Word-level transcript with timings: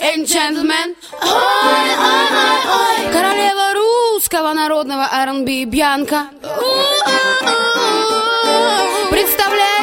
And 0.00 0.26
gentlemen, 0.26 0.96
ой, 1.22 1.28
ой, 1.30 2.26
ой, 2.40 3.06
ой. 3.06 3.12
Королева 3.12 3.74
русского 3.74 4.52
народного 4.52 5.08
R&B 5.12 5.64
Бьянка 5.66 6.28
представляет 9.10 9.73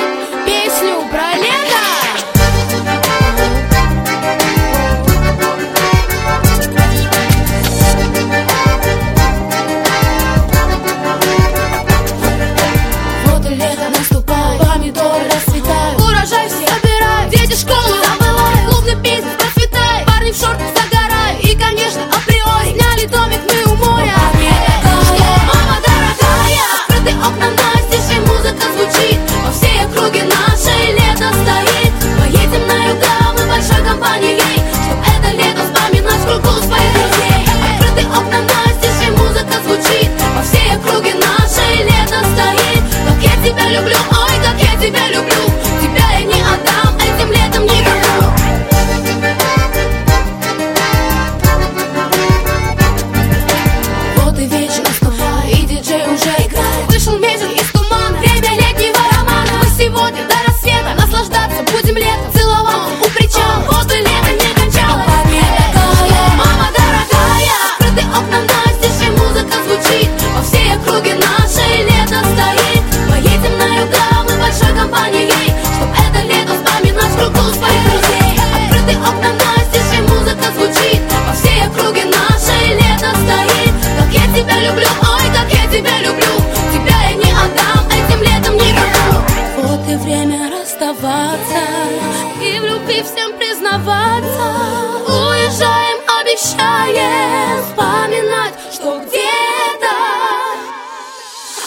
обещаем 96.41 97.63
Вспоминать, 97.63 98.53
что 98.73 98.99
где-то. 98.99 99.93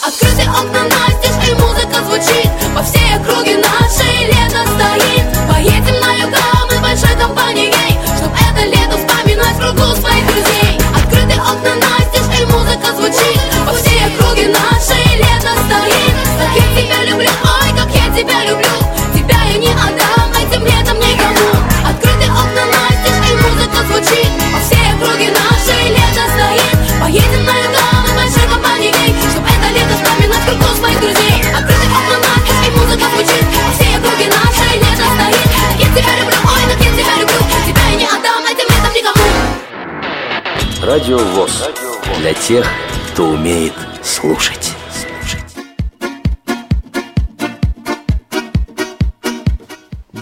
Открыты 0.07 0.43
окна 0.51 0.83
настежь, 0.83 1.49
и 1.49 1.55
музыка 1.55 2.03
звучит. 2.05 2.51
По 2.75 2.83
всей 2.83 3.17
округе 3.17 3.57
нашей 3.57 4.27
лето 4.27 4.67
стоит. 4.67 5.25
Поедем 5.49 6.01
на 6.01 6.15
юга 6.15 6.39
мы 6.71 6.79
большой 6.81 7.17
компанией. 7.17 7.99
Чтоб 8.17 8.33
это 8.35 8.67
лето 8.67 8.99
вспоминать 8.99 9.55
в 9.55 9.61
кругу 9.61 9.95
своих 9.95 10.27
друзей. 10.27 10.81
Открыты 10.97 11.41
окна 11.41 11.75
настежь, 11.77 12.41
и 12.41 12.45
музыка 12.47 12.93
звучит. 12.97 13.41
По 13.67 13.73
всей 13.75 14.01
округе 14.07 14.49
нашей 14.49 15.17
лето 15.17 15.53
стоит. 15.67 16.15
Как 16.39 16.53
я 16.57 16.83
тебя 16.83 17.05
люблю, 17.05 17.31
ой, 17.31 17.79
как 17.79 17.91
я 17.95 18.23
тебя 18.23 18.45
люблю 18.45 18.64
Радио 40.87 41.17
ВОЗ. 41.17 41.71
Для 42.19 42.35
тех, 42.35 42.67
кто 43.09 43.29
умеет 43.29 43.73
слушать. 44.03 44.75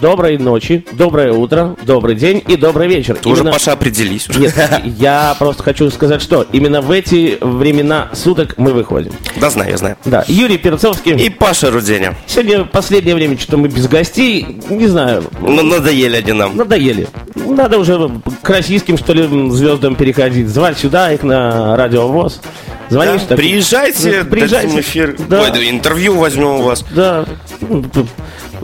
Доброй 0.01 0.39
ночи, 0.39 0.83
доброе 0.93 1.31
утро, 1.33 1.75
добрый 1.83 2.15
день 2.15 2.43
и 2.47 2.55
добрый 2.55 2.87
вечер. 2.87 3.15
Ты 3.15 3.29
уже, 3.29 3.41
Именно- 3.41 3.51
Паша, 3.53 3.73
определись. 3.73 4.27
уже. 4.27 4.39
Нет, 4.39 4.55
я 4.97 5.35
просто 5.37 5.61
хочу 5.61 5.89
сказать, 5.91 6.19
что 6.21 6.45
именно 6.51 6.81
в 6.81 6.89
эти 6.89 7.37
времена 7.41 8.09
суток 8.13 8.55
мы 8.57 8.73
выходим. 8.73 9.11
Да, 9.39 9.51
знаю, 9.51 9.69
я 9.69 9.77
знаю. 9.77 9.97
Да, 10.03 10.25
Юрий 10.27 10.57
Перцовский. 10.57 11.13
И 11.15 11.29
Паша 11.29 11.69
Руденя. 11.69 12.15
Сегодня 12.25 12.65
последнее 12.65 13.13
время 13.13 13.37
что-то 13.37 13.57
мы 13.57 13.67
без 13.67 13.87
гостей, 13.87 14.59
не 14.69 14.87
знаю, 14.87 15.25
Ну, 15.39 15.61
надоели 15.61 16.15
они 16.17 16.31
нам. 16.31 16.57
надоели. 16.57 17.07
Надо 17.35 17.77
уже 17.77 18.09
к 18.41 18.49
российским, 18.49 18.97
что 18.97 19.13
ли, 19.13 19.27
звездам 19.51 19.95
переходить. 19.95 20.47
Звать 20.49 20.77
сюда 20.79 21.13
их 21.13 21.21
на 21.21 21.77
радиовоз. 21.77 22.41
Звонишь 22.89 23.21
Да, 23.21 23.27
так- 23.29 23.37
Приезжайте, 23.37 24.23
Приезжайте. 24.23 24.67
дадим 24.67 24.79
эфир. 24.81 25.15
Да. 25.29 25.41
Ой, 25.43 25.51
да, 25.51 25.69
интервью 25.69 26.15
возьмем 26.17 26.47
у 26.59 26.61
вас. 26.63 26.83
Да. 26.95 27.25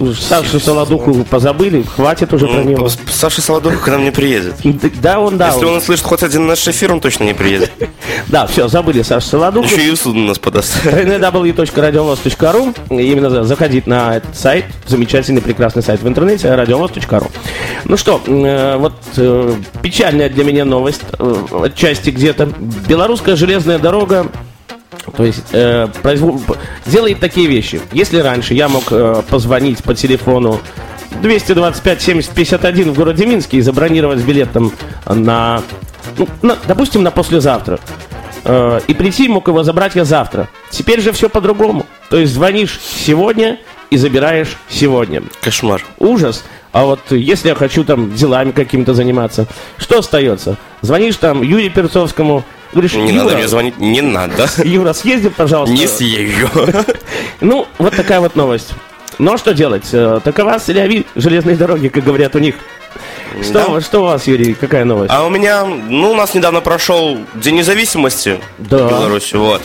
Ну, 0.01 0.13
Сашу 0.13 0.59
Солодуху 0.59 1.25
позабыли, 1.29 1.83
хватит 1.83 2.31
уже 2.33 2.47
про 2.47 2.55
Ну, 2.63 2.63
него. 2.69 2.87
С- 2.89 2.97
Саша 3.11 3.41
Солодух 3.41 3.81
к 3.81 3.87
нам 3.87 4.03
не 4.05 4.11
приедет. 4.11 4.55
Да, 5.01 5.19
он, 5.19 5.37
да. 5.37 5.49
Если 5.49 5.65
он- 5.65 5.77
услышит 5.77 6.05
хоть 6.05 6.23
один 6.23 6.47
наш 6.47 6.65
эфир, 6.67 6.91
он 6.93 7.01
точно 7.01 7.25
не 7.25 7.33
приедет. 7.33 7.71
Да, 8.27 8.47
все, 8.47 8.67
забыли 8.67 9.01
Сашу 9.01 9.27
Солодуху. 9.27 9.65
Еще 9.67 9.87
и 9.87 9.91
в 9.91 9.95
суд 9.97 10.15
нас 10.15 10.39
подаст. 10.39 10.73
www.radiovoz.ru 10.85 12.75
Именно 12.89 13.29
за- 13.29 13.43
заходить 13.43 13.87
на 13.87 14.17
этот 14.17 14.35
сайт, 14.37 14.65
замечательный, 14.87 15.41
прекрасный 15.41 15.83
сайт 15.83 16.01
в 16.01 16.07
интернете, 16.07 16.47
radiovoz.ru 16.47 17.29
Ну 17.85 17.97
что, 17.97 18.21
э, 18.25 18.77
вот 18.77 18.93
э, 19.17 19.53
печальная 19.81 20.29
для 20.29 20.43
меня 20.43 20.66
новость, 20.66 21.01
э, 21.17 21.35
отчасти 21.63 22.09
где-то. 22.09 22.47
Белорусская 22.87 23.35
железная 23.35 23.79
дорога 23.79 24.27
то 25.09 25.24
есть 25.25 25.44
э, 25.52 25.88
произвол- 26.03 26.42
делает 26.86 27.20
такие 27.20 27.47
вещи. 27.47 27.81
Если 27.92 28.20
раньше 28.20 28.53
я 28.53 28.68
мог 28.70 28.86
э, 28.92 29.22
позвонить 29.30 29.84
по 29.84 29.94
телефону 29.96 30.59
225 31.22 32.02
70 32.02 32.31
51 32.34 32.92
в 32.92 32.96
городе 32.96 33.25
Минске 33.25 33.58
и 33.58 33.62
забронировать 33.62 34.20
билет 34.22 34.52
там 34.52 34.72
на, 35.06 35.62
ну, 36.18 36.28
на- 36.42 36.58
допустим, 36.68 37.03
на 37.03 37.12
послезавтра. 37.12 37.80
Э, 38.46 38.80
и 38.88 38.94
прийти 38.94 39.28
мог 39.28 39.47
его 39.47 39.64
забрать 39.64 39.96
я 39.96 40.06
завтра. 40.06 40.47
Теперь 40.70 41.02
же 41.02 41.12
все 41.12 41.30
по-другому. 41.30 41.86
То 42.09 42.18
есть 42.18 42.34
звонишь 42.34 42.80
сегодня 42.81 43.58
и 43.90 43.97
забираешь 43.97 44.58
сегодня. 44.70 45.24
Кошмар. 45.41 45.84
Ужас. 45.97 46.44
А 46.72 46.86
вот 46.86 47.00
если 47.09 47.50
я 47.50 47.56
хочу 47.56 47.84
там 47.84 48.14
делами 48.14 48.52
каким-то 48.52 48.94
заниматься, 48.94 49.47
что 49.78 50.00
остается? 50.00 50.58
Звонишь 50.81 51.16
там 51.16 51.41
Юрию 51.41 51.72
Перцовскому, 51.72 52.44
говоришь, 52.74 52.94
Не 52.94 53.12
Юра, 53.13 53.24
надо 53.24 53.35
мне 53.38 53.47
звонить. 53.47 53.78
Не 53.80 54.02
надо. 54.02 54.47
Юра, 54.63 54.94
съезди, 54.94 55.30
пожалуйста. 55.30 55.74
Не 55.75 55.88
съезжу. 55.88 56.50
Ну, 57.41 57.68
вот 57.78 57.96
такая 57.96 58.19
вот 58.19 58.35
новость. 58.35 58.69
Ну, 59.18 59.34
а 59.34 59.38
что 59.38 59.53
делать? 59.53 59.85
Э, 59.91 60.19
Такова 60.24 60.59
соляви 60.59 61.06
железной 61.16 61.56
дороги, 61.56 61.90
как 61.90 62.03
говорят 62.05 62.35
у 62.35 62.40
них. 62.40 62.55
Что, 63.43 63.53
Да. 63.76 63.82
что 63.82 63.99
у 63.99 64.03
вас, 64.05 64.28
Юрий, 64.28 64.53
какая 64.53 64.85
новость? 64.85 65.11
А 65.14 65.23
у 65.26 65.29
меня, 65.29 65.64
ну, 65.66 66.11
у 66.11 66.16
нас 66.16 66.34
недавно 66.34 66.61
прошел 66.61 67.17
День 67.35 67.55
независимости 67.55 68.40
Да. 68.58 68.88
в 68.88 68.90
Беларуси, 68.90 69.35
вот. 69.35 69.61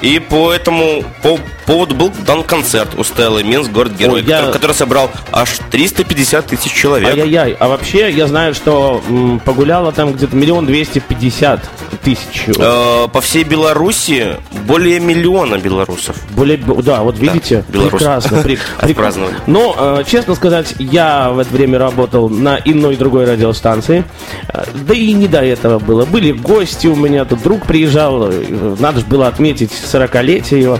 И 0.00 0.18
по 0.18 0.52
этому 0.52 1.04
по 1.22 1.38
поводу 1.66 1.94
был 1.94 2.12
дан 2.26 2.42
концерт 2.42 2.90
у 2.96 3.04
Стеллы 3.04 3.44
Минск, 3.44 3.70
город-герой, 3.70 4.22
Ой, 4.22 4.26
я- 4.26 4.36
который, 4.38 4.52
который 4.52 4.72
собрал 4.74 5.10
аж 5.32 5.58
350 5.70 6.46
тысяч 6.46 6.72
человек. 6.72 7.08
Ай-яй-яй. 7.10 7.56
А 7.58 7.68
вообще, 7.68 8.10
я 8.10 8.26
знаю, 8.26 8.54
что 8.54 9.02
м, 9.08 9.40
погуляло 9.44 9.92
там 9.92 10.12
где-то 10.12 10.34
миллион 10.34 10.66
двести 10.66 10.98
пятьдесят 11.00 11.60
тысяч. 12.02 12.44
Э, 12.58 13.08
По 13.12 13.20
всей 13.20 13.44
Беларуси 13.44 14.36
более 14.66 15.00
миллиона 15.00 15.58
белорусов. 15.58 16.16
Более, 16.30 16.56
да, 16.58 17.02
вот 17.02 17.18
видите, 17.18 17.64
белорус. 17.68 17.92
прекрасно. 17.92 18.36
прек- 18.38 18.58
прекрасно. 18.80 19.26
Но, 19.46 19.74
э, 20.00 20.04
честно 20.06 20.34
сказать, 20.34 20.74
я 20.78 21.30
в 21.30 21.38
это 21.38 21.52
время 21.52 21.78
работал 21.78 22.28
на 22.28 22.56
иной 22.64 22.96
другой 22.96 23.24
радиостанции. 23.24 24.04
Э, 24.52 24.64
Да 24.86 24.94
и 24.94 25.12
не 25.12 25.28
до 25.28 25.42
этого 25.42 25.78
было. 25.78 26.04
Были 26.04 26.32
гости 26.32 26.86
у 26.86 26.96
меня, 26.96 27.24
тут 27.24 27.42
друг 27.42 27.66
приезжал, 27.66 28.28
э, 28.30 28.76
надо 28.78 29.00
же 29.00 29.06
было 29.06 29.28
отметить 29.28 29.70
40-летие 29.72 30.60
его. 30.62 30.78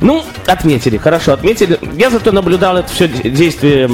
Ну, 0.00 0.22
Отметили, 0.46 0.96
хорошо, 0.98 1.32
отметили. 1.34 1.78
Я 1.96 2.10
зато 2.10 2.32
наблюдал 2.32 2.76
это 2.76 2.88
все 2.92 3.06
действие 3.06 3.88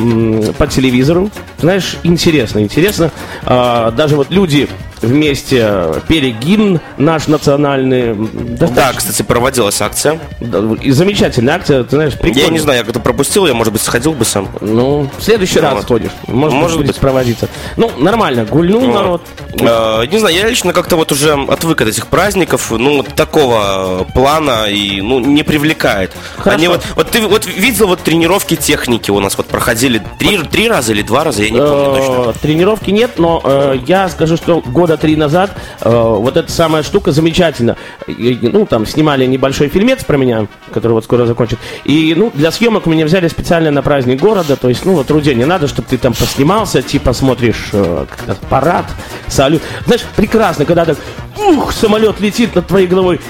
по 0.55 0.67
телевизору. 0.67 1.31
Знаешь, 1.61 1.99
интересно, 2.05 2.61
интересно. 2.61 3.11
А, 3.45 3.91
даже 3.91 4.17
вот 4.17 4.31
люди 4.31 4.67
вместе 5.03 5.95
пели 6.09 6.31
гимн 6.31 6.81
наш 6.97 7.27
национальный. 7.29 8.15
Да, 8.15 8.67
Достаточно- 8.67 8.99
кстати, 8.99 9.23
проводилась 9.23 9.81
акция. 9.81 10.19
да, 10.41 10.61
и 10.81 10.91
замечательная 10.91 11.55
акция, 11.55 11.85
ты 11.85 11.91
знаешь, 11.97 12.15
прикольно. 12.15 12.45
Я 12.47 12.51
не 12.51 12.59
знаю, 12.59 12.79
я 12.79 12.85
как-то 12.85 13.01
пропустил, 13.01 13.47
я, 13.47 13.55
может 13.55 13.73
быть, 13.73 13.83
сходил 13.83 14.13
бы 14.13 14.25
сам. 14.25 14.49
Ну, 14.61 15.09
в 15.19 15.23
следующий 15.23 15.61
раз 15.61 15.75
Вот. 15.75 15.83
сходишь. 15.85 16.11
Может, 16.27 16.59
Может 16.59 16.87
быть. 16.87 16.97
проводиться. 16.97 17.49
Ну, 17.77 17.91
нормально, 17.99 18.45
гульнул 18.45 18.81
Вот. 18.83 18.95
народ. 18.95 19.23
Э, 19.61 20.05
Не 20.11 20.19
знаю, 20.19 20.35
я 20.35 20.49
лично 20.49 20.73
как-то 20.73 20.97
вот 20.97 21.13
уже 21.13 21.35
отвык 21.35 21.81
от 21.81 21.89
этих 21.89 22.07
праздников, 22.07 22.71
ну, 22.71 22.99
вот 22.99 23.09
такого 23.15 24.07
плана 24.15 24.67
и, 24.69 25.01
ну, 25.01 25.19
не 25.21 25.43
привлекает. 25.43 26.13
Хорошо. 26.37 26.57
Они 26.57 26.69
вот, 26.69 26.83
вот 26.97 27.11
ты 27.11 27.21
вот 27.21 27.47
видел 27.47 27.89
вот 27.89 28.01
тренировки 28.01 28.57
техники 28.57 29.11
у 29.11 29.21
нас 29.21 29.37
вот 29.37 29.47
проходили 29.47 30.03
три, 30.19 30.39
три 30.39 30.69
раза 30.69 30.93
или 30.93 31.03
два 31.03 31.25
раза, 31.25 31.43
я 31.43 31.51
не 31.51 31.59
помню 31.59 31.95
точно. 31.97 32.31
Э, 32.31 32.33
Тренировки 32.41 32.91
нет, 32.91 33.13
но 33.19 33.41
э, 33.45 33.79
я 33.87 34.09
скажу, 34.09 34.37
что 34.37 34.61
года 34.89 34.97
три 34.97 35.17
назад 35.17 35.51
э, 35.83 35.91
вот 35.91 36.37
эта 36.39 36.51
самая 36.51 36.83
штука 36.83 37.13
замечательна. 37.13 37.77
И, 38.07 38.39
ну, 38.41 38.65
там 38.65 38.87
снимали 38.87 39.27
небольшой 39.27 39.69
фильмец 39.69 40.03
про 40.03 40.17
меня, 40.17 40.47
который 40.73 40.93
вот 40.93 41.05
скоро 41.05 41.27
закончит. 41.27 41.59
И, 41.85 42.15
ну, 42.17 42.33
для 42.35 42.51
съемок 42.51 42.87
меня 42.87 43.05
взяли 43.05 43.29
специально 43.29 43.71
на 43.71 43.83
праздник 43.83 44.21
города. 44.21 44.57
То 44.57 44.71
есть, 44.71 44.87
ну, 44.87 44.95
вот, 44.95 45.11
Руде, 45.11 45.35
не 45.35 45.45
надо, 45.45 45.69
чтобы 45.69 45.89
ты 45.89 45.99
там 45.99 46.15
поснимался, 46.15 46.81
типа 46.81 47.13
смотришь 47.13 47.69
э, 47.73 48.07
парад, 48.49 48.87
салют. 49.27 49.63
Знаешь, 49.85 50.05
прекрасно, 50.17 50.65
когда 50.65 50.87
так, 50.87 50.97
ух, 51.37 51.73
самолет 51.73 52.19
летит 52.21 52.55
над 52.55 52.67
твоей 52.67 52.87
головой. 52.87 53.21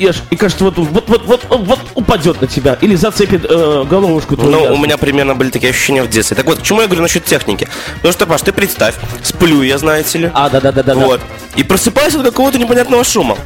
И, 0.00 0.06
аж- 0.08 0.22
и 0.30 0.36
кажется, 0.36 0.64
вот, 0.64 0.78
вот, 0.78 1.08
вот, 1.08 1.24
вот, 1.26 1.44
вот 1.50 1.78
упадет 1.94 2.40
на 2.40 2.46
тебя 2.46 2.76
или 2.80 2.94
зацепит 2.96 3.44
э, 3.48 3.84
головушку 3.88 4.34
твою. 4.36 4.50
Ну, 4.50 4.74
у 4.74 4.78
меня 4.78 4.96
примерно 4.96 5.34
были 5.34 5.50
такие 5.50 5.70
ощущения 5.70 6.02
в 6.02 6.08
детстве. 6.08 6.36
Так 6.36 6.46
вот, 6.46 6.58
к 6.58 6.62
чему 6.62 6.80
я 6.80 6.86
говорю 6.86 7.02
насчет 7.02 7.24
техники? 7.24 7.68
Потому 7.96 8.12
что, 8.12 8.26
Паш, 8.26 8.40
ты 8.42 8.52
представь, 8.52 8.94
сплю 9.22 9.62
я, 9.62 9.76
знаете 9.78 10.18
ли. 10.18 10.30
А, 10.34 10.48
да, 10.48 10.60
да, 10.60 10.72
да, 10.72 10.82
да. 10.82 10.94
да. 10.94 11.00
Вот. 11.06 11.20
И 11.54 11.62
просыпаюсь 11.62 12.14
от 12.14 12.22
какого-то 12.22 12.58
непонятного 12.58 13.04
шума. 13.04 13.36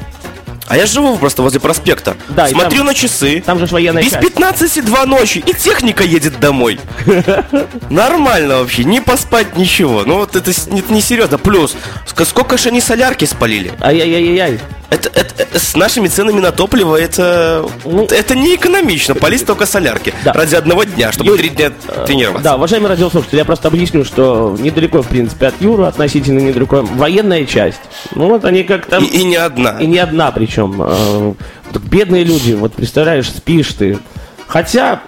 А 0.66 0.76
я 0.78 0.86
живу 0.86 1.18
просто 1.18 1.42
возле 1.42 1.60
проспекта. 1.60 2.16
Да, 2.30 2.48
Смотрю 2.48 2.78
там- 2.78 2.86
на 2.86 2.94
часы. 2.94 3.42
Там 3.44 3.58
же 3.58 3.66
военная 3.66 4.02
Без 4.02 4.12
часть. 4.12 4.22
15 4.26 4.80
два 4.84 5.04
ночи, 5.04 5.38
и 5.44 5.52
техника 5.52 6.02
едет 6.04 6.40
домой. 6.40 6.80
Нормально 7.90 8.58
вообще, 8.58 8.84
не 8.84 9.00
поспать, 9.00 9.56
ничего. 9.56 10.04
Ну 10.06 10.16
вот 10.18 10.36
это, 10.36 10.50
это 10.50 10.92
не 10.92 11.00
серьезно. 11.00 11.36
Плюс, 11.38 11.74
ск- 12.06 12.24
сколько 12.24 12.56
же 12.56 12.68
они 12.70 12.80
солярки 12.80 13.24
спалили? 13.24 13.72
Ай-яй-яй-яй. 13.80 14.60
Это, 14.94 15.10
это- 15.18 15.58
с 15.58 15.74
нашими 15.76 16.08
ценами 16.08 16.40
на 16.40 16.52
топливо 16.52 16.96
это, 17.00 17.68
Ну, 17.84 18.04
это 18.04 18.36
не 18.36 18.54
экономично. 18.54 19.14
Полить 19.14 19.40
столько 19.40 19.66
солярки 19.66 20.14
Да. 20.24 20.32
ради 20.32 20.54
одного 20.54 20.84
дня, 20.84 21.10
чтобы 21.10 21.30
Юрий, 21.30 21.48
три 21.48 21.50
дня 21.50 21.72
тренироваться. 22.06 22.44
Да, 22.44 22.56
уважаемый 22.56 22.88
радиослушатель, 22.88 23.38
я 23.38 23.44
просто 23.44 23.68
объясню, 23.68 24.04
что 24.04 24.56
недалеко, 24.60 25.02
в 25.02 25.08
принципе, 25.08 25.48
от 25.48 25.60
Юры, 25.60 25.86
относительно 25.86 26.38
недалеко, 26.38 26.82
военная 26.82 27.44
часть. 27.44 27.80
Ну 28.14 28.28
вот 28.28 28.44
они 28.44 28.62
как-то... 28.62 28.98
И, 28.98 29.04
и 29.06 29.24
не 29.24 29.36
одна. 29.36 29.76
И 29.80 29.86
не 29.86 29.98
одна 29.98 30.30
причем. 30.30 30.76
Э, 30.80 31.34
бедные 31.80 32.24
люди, 32.24 32.52
вот 32.52 32.74
представляешь, 32.74 33.28
спишь 33.28 33.72
ты. 33.72 33.98
Хотя 34.46 35.00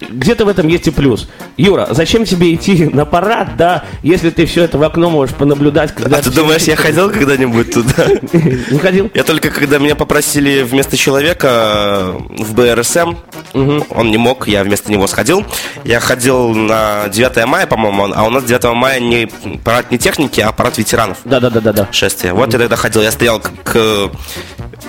где-то 0.00 0.44
в 0.44 0.48
этом 0.48 0.68
есть 0.68 0.86
и 0.86 0.90
плюс. 0.90 1.28
Юра, 1.56 1.88
зачем 1.90 2.24
тебе 2.24 2.54
идти 2.54 2.86
на 2.86 3.04
парад, 3.04 3.56
да, 3.56 3.84
если 4.02 4.30
ты 4.30 4.46
все 4.46 4.64
это 4.64 4.78
в 4.78 4.82
окно 4.82 5.10
можешь 5.10 5.34
понаблюдать, 5.34 5.94
когда... 5.94 6.18
А 6.18 6.22
ты 6.22 6.30
думаешь, 6.30 6.62
я 6.62 6.76
ходил 6.76 7.10
когда-нибудь 7.10 7.72
туда? 7.72 8.06
Не 8.32 8.78
ходил? 8.78 9.10
Я 9.14 9.24
только 9.24 9.50
когда 9.50 9.78
меня 9.78 9.94
попросили 9.94 10.62
вместо 10.62 10.96
человека 10.96 11.48
э, 11.48 12.42
в 12.42 12.54
БРСМ, 12.54 13.14
он 13.52 14.10
не 14.10 14.16
мог, 14.16 14.48
я 14.48 14.64
вместо 14.64 14.90
него 14.92 15.06
сходил. 15.06 15.44
Я 15.84 16.00
ходил 16.00 16.50
на 16.50 17.08
9 17.08 17.46
мая, 17.46 17.66
по-моему, 17.66 18.12
а 18.14 18.24
у 18.24 18.30
нас 18.30 18.44
9 18.44 18.74
мая 18.74 19.00
не 19.00 19.28
парад 19.64 19.90
не 19.90 19.98
техники, 19.98 20.40
а 20.40 20.52
парад 20.52 20.78
ветеранов. 20.78 21.18
Да-да-да-да-да. 21.24 21.88
Шествие. 21.92 22.32
Вот 22.32 22.52
я 22.52 22.58
тогда 22.58 22.76
ходил, 22.76 23.02
я 23.02 23.10
стоял 23.10 23.42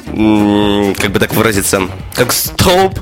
м, 0.08 0.96
как 0.96 1.12
бы 1.12 1.20
так 1.20 1.34
выразиться, 1.34 1.82
как 2.14 2.32
столб 2.32 3.00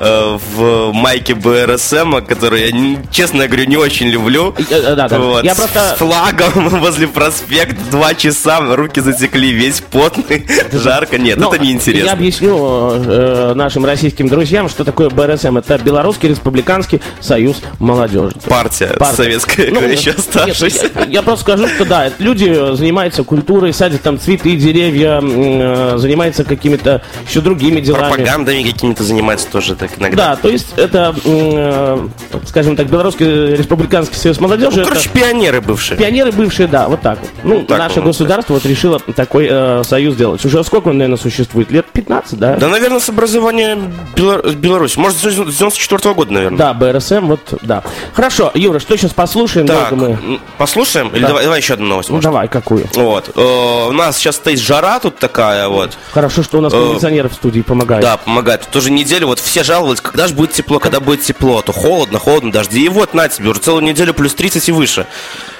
э, 0.00 0.38
в 0.54 0.92
майке 0.92 1.34
БРСМ, 1.34 2.16
который 2.26 2.66
я, 2.66 2.72
не- 2.72 2.98
честно 3.10 3.46
говорю, 3.46 3.64
не 3.66 3.76
очень 3.76 4.06
люблю. 4.08 4.54
Э, 4.58 4.62
э, 4.70 4.94
да, 4.96 5.08
да. 5.08 5.18
Вот, 5.18 5.44
Я 5.44 5.54
с 5.54 5.58
просто- 5.58 5.96
флагом 5.98 6.68
возле 6.80 7.08
проспекта 7.08 7.76
два 7.90 8.14
часа, 8.14 8.60
руки 8.76 9.00
затекли, 9.00 9.52
весь 9.52 9.80
потный, 9.80 10.46
жарко. 10.72 11.18
Нет, 11.18 11.38
Ну, 11.38 11.48
это 11.52 11.56
Я 11.56 11.62
неинтересно. 11.70 12.12
объясню 12.12 12.56
э, 12.94 13.52
нашим 13.54 13.84
российским 13.84 14.28
друзьям, 14.28 14.68
что 14.68 14.84
такое 14.84 15.08
БРСМ. 15.10 15.56
Это 15.58 15.78
Белорусский 15.78 16.28
Республиканский 16.28 17.00
Союз 17.20 17.56
молодежи. 17.78 18.32
Партия, 18.48 18.88
Партия. 18.98 19.16
советская, 19.16 19.70
Ну, 19.70 19.80
еще 19.82 20.10
нет, 20.10 20.18
оставшаяся. 20.18 20.90
я, 20.96 21.04
я 21.04 21.22
просто 21.22 21.42
скажу, 21.44 21.68
что 21.68 21.84
да, 21.84 22.06
это 22.06 22.22
люди 22.22 22.74
занимаются 22.76 23.24
культурой, 23.24 23.72
садят 23.72 24.02
там 24.02 24.18
цветы, 24.20 24.56
деревья, 24.56 25.20
э, 25.22 25.94
занимаются 25.98 26.44
какими-то 26.44 27.02
еще 27.28 27.40
другими 27.40 27.80
делами. 27.80 28.08
Пропагандами 28.12 28.62
какими-то 28.62 29.02
занимаются 29.04 29.48
тоже 29.50 29.74
так 29.88 29.98
иногда. 30.00 30.16
Да, 30.30 30.36
то 30.36 30.48
есть 30.48 30.68
это, 30.76 31.14
э, 31.24 32.08
скажем 32.46 32.76
так, 32.76 32.86
Белорусский 32.88 33.54
Республиканский 33.54 34.16
Союз 34.16 34.40
молодежи. 34.40 34.76
Ну, 34.76 34.82
это 34.82 34.90
короче, 34.90 35.08
пионеры 35.10 35.60
бывшие. 35.60 35.98
Пионеры 35.98 36.32
бывшие, 36.32 36.68
да, 36.68 36.88
вот 36.88 37.00
так 37.00 37.18
вот. 37.20 37.30
Ну, 37.44 37.62
так 37.64 37.78
наше 37.78 38.00
государство 38.00 38.54
вот 38.54 38.64
решило 38.66 38.98
такой 39.00 39.48
э, 39.50 39.82
союз 39.84 40.14
сделать. 40.14 40.44
Уже 40.44 40.62
сколько 40.64 40.88
он, 40.88 40.98
наверное, 40.98 41.18
существует? 41.18 41.70
Лет 41.70 41.86
15, 41.92 42.38
да? 42.38 42.56
Да, 42.56 42.68
наверное, 42.68 43.00
с 43.00 43.08
образования 43.08 43.78
Белор- 44.14 44.54
Беларуси. 44.54 44.98
Может, 44.98 45.18
с 45.18 45.22
94 45.22 46.14
года, 46.14 46.32
наверное. 46.32 46.58
Да, 46.58 46.74
БРСМ, 46.74 47.26
вот, 47.26 47.40
да. 47.62 47.82
Хорошо, 48.14 48.50
Юра, 48.54 48.78
что 48.78 48.96
сейчас 48.96 49.12
послушаем? 49.12 49.66
Так, 49.66 49.92
мы... 49.92 50.40
послушаем? 50.58 51.08
Или 51.08 51.22
Да. 51.22 51.28
давай, 51.28 51.44
давай 51.44 51.60
еще 51.60 51.74
одну 51.74 51.86
новость. 51.86 52.08
Ну, 52.08 52.16
может? 52.16 52.24
давай, 52.24 52.48
какую? 52.48 52.86
Вот. 52.94 53.30
Э, 53.34 53.88
У 53.88 53.92
нас 53.92 54.16
сейчас 54.16 54.36
стоит 54.36 54.58
жара 54.58 54.98
тут 55.00 55.18
такая 55.18 55.68
вот. 55.68 55.96
Хорошо, 56.12 56.42
что 56.42 56.58
у 56.58 56.60
нас 56.60 56.72
кондиционер 56.72 57.28
в 57.28 57.34
студии 57.34 57.60
помогает. 57.60 58.02
Э, 58.02 58.06
Да, 58.06 58.16
помогает. 58.16 58.62
Тут 58.62 58.76
уже 58.76 58.90
неделю 58.90 59.26
вот 59.28 59.38
все 59.38 59.62
жаловались, 59.76 60.00
когда 60.00 60.26
же 60.26 60.34
будет 60.34 60.52
тепло, 60.52 60.78
когда 60.78 61.00
будет 61.00 61.22
тепло. 61.22 61.60
То 61.62 61.72
холодно, 61.72 62.18
холодно, 62.18 62.50
дожди. 62.50 62.84
И 62.84 62.88
вот, 62.88 63.14
на 63.14 63.28
тебе, 63.28 63.50
уже 63.50 63.60
целую 63.60 63.82
неделю 63.82 64.14
плюс 64.14 64.34
30 64.34 64.68
и 64.68 64.72
выше. 64.72 65.06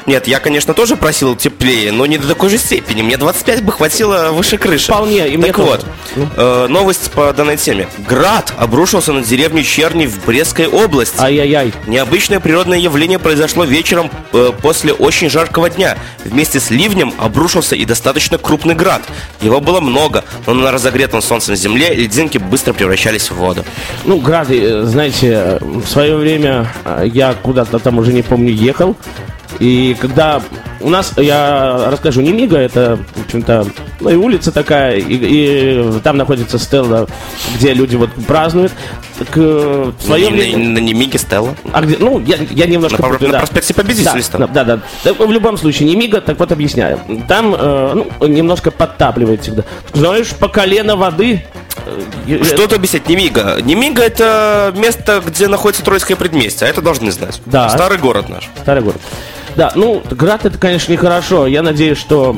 Нет, 0.06 0.28
я, 0.28 0.38
конечно, 0.38 0.72
тоже 0.72 0.94
просил 0.96 1.34
теплее, 1.34 1.90
но 1.90 2.06
не 2.06 2.16
до 2.18 2.28
такой 2.28 2.48
же 2.48 2.58
степени. 2.58 3.02
Мне 3.02 3.16
25 3.16 3.62
бы 3.64 3.72
хватило 3.72 4.30
выше 4.30 4.56
крыши. 4.56 4.86
Вполне, 4.92 5.28
и 5.28 5.36
мне 5.36 5.48
Так 5.48 5.56
тоже. 5.56 5.68
вот, 5.68 5.86
э, 6.36 6.66
новость 6.68 7.10
по 7.10 7.32
данной 7.32 7.56
теме. 7.56 7.88
Град 8.08 8.52
обрушился 8.56 9.12
на 9.12 9.22
деревню 9.22 9.64
Черни 9.64 10.06
в 10.06 10.24
Брестской 10.24 10.68
области. 10.68 11.20
Ай-яй-яй. 11.20 11.72
Необычное 11.88 12.38
природное 12.38 12.78
явление 12.78 13.18
произошло 13.18 13.64
вечером 13.64 14.10
э, 14.32 14.52
после 14.62 14.92
очень 14.92 15.28
жаркого 15.28 15.70
дня. 15.70 15.98
Вместе 16.24 16.60
с 16.60 16.70
ливнем 16.70 17.12
обрушился 17.18 17.74
и 17.74 17.84
достаточно 17.84 18.38
крупный 18.38 18.74
град. 18.76 19.02
Его 19.40 19.60
было 19.60 19.80
много, 19.80 20.24
но 20.46 20.54
на 20.54 20.70
разогретом 20.70 21.20
солнцем 21.20 21.56
земле 21.56 21.92
льдинки 21.94 22.38
быстро 22.38 22.72
превращались 22.72 23.30
в 23.30 23.34
воду. 23.34 23.64
Ну, 24.04 24.18
Грады, 24.20 24.60
э, 24.62 24.82
знаете, 24.84 25.58
в 25.60 25.86
свое 25.86 26.16
время 26.16 26.72
э, 26.84 27.06
я 27.12 27.34
куда-то 27.34 27.80
там 27.80 27.98
уже 27.98 28.12
не 28.12 28.22
помню 28.22 28.52
ехал. 28.52 28.94
И 29.58 29.96
когда 30.00 30.42
у 30.80 30.90
нас, 30.90 31.12
я 31.16 31.88
расскажу, 31.90 32.20
не 32.20 32.32
Мига, 32.32 32.58
это, 32.58 32.98
в 33.14 33.24
общем-то, 33.24 33.66
ну 34.00 34.10
и 34.10 34.14
улица 34.14 34.52
такая, 34.52 34.96
и, 34.98 35.04
и 35.08 36.00
там 36.00 36.16
находится 36.16 36.58
стелла, 36.58 37.06
где 37.56 37.72
люди 37.72 37.96
вот 37.96 38.10
празднуют. 38.26 38.72
Так, 39.18 39.28
э, 39.36 39.92
в 39.98 40.02
свое 40.04 40.28
на, 40.28 40.58
на, 40.58 40.68
на 40.74 40.78
Немиге 40.78 41.18
Стелла. 41.18 41.54
А 41.72 41.80
где, 41.80 41.96
ну, 41.98 42.20
я, 42.20 42.36
я 42.50 42.66
немножко... 42.66 43.00
На, 43.00 43.08
путаю, 43.08 43.28
на 43.28 43.32
да. 43.32 43.38
проспекте 43.38 43.72
Победителей 43.72 44.22
Да, 44.32 44.38
там. 44.38 44.52
да, 44.52 44.64
да, 44.64 44.80
да. 45.04 45.12
В 45.14 45.32
любом 45.32 45.56
случае, 45.56 45.88
не 45.88 45.96
мига, 45.96 46.20
так 46.20 46.38
вот 46.38 46.52
объясняю. 46.52 47.00
Там 47.26 47.54
э, 47.58 48.04
ну, 48.20 48.26
немножко 48.26 48.70
подтапливает 48.70 49.40
всегда. 49.42 49.64
Знаешь, 49.94 50.28
по 50.34 50.48
колено 50.48 50.96
воды. 50.96 51.46
э, 52.26 52.44
Что 52.44 52.68
тут 52.68 52.74
объяснять? 52.74 53.08
Немига. 53.08 53.56
Немига 53.62 54.02
это 54.02 54.74
место, 54.76 55.22
где 55.26 55.48
находится 55.48 55.82
Троицкое 55.82 56.18
предместье, 56.18 56.66
а 56.66 56.70
это 56.70 56.82
должны 56.82 57.10
знать. 57.10 57.40
Да. 57.46 57.70
Старый 57.70 57.96
город 57.96 58.28
наш. 58.28 58.50
Старый 58.60 58.82
город. 58.82 59.00
Да, 59.56 59.72
ну, 59.74 60.02
град 60.10 60.44
это, 60.44 60.58
конечно, 60.58 60.92
нехорошо. 60.92 61.46
Я 61.46 61.62
надеюсь, 61.62 61.98
что... 61.98 62.34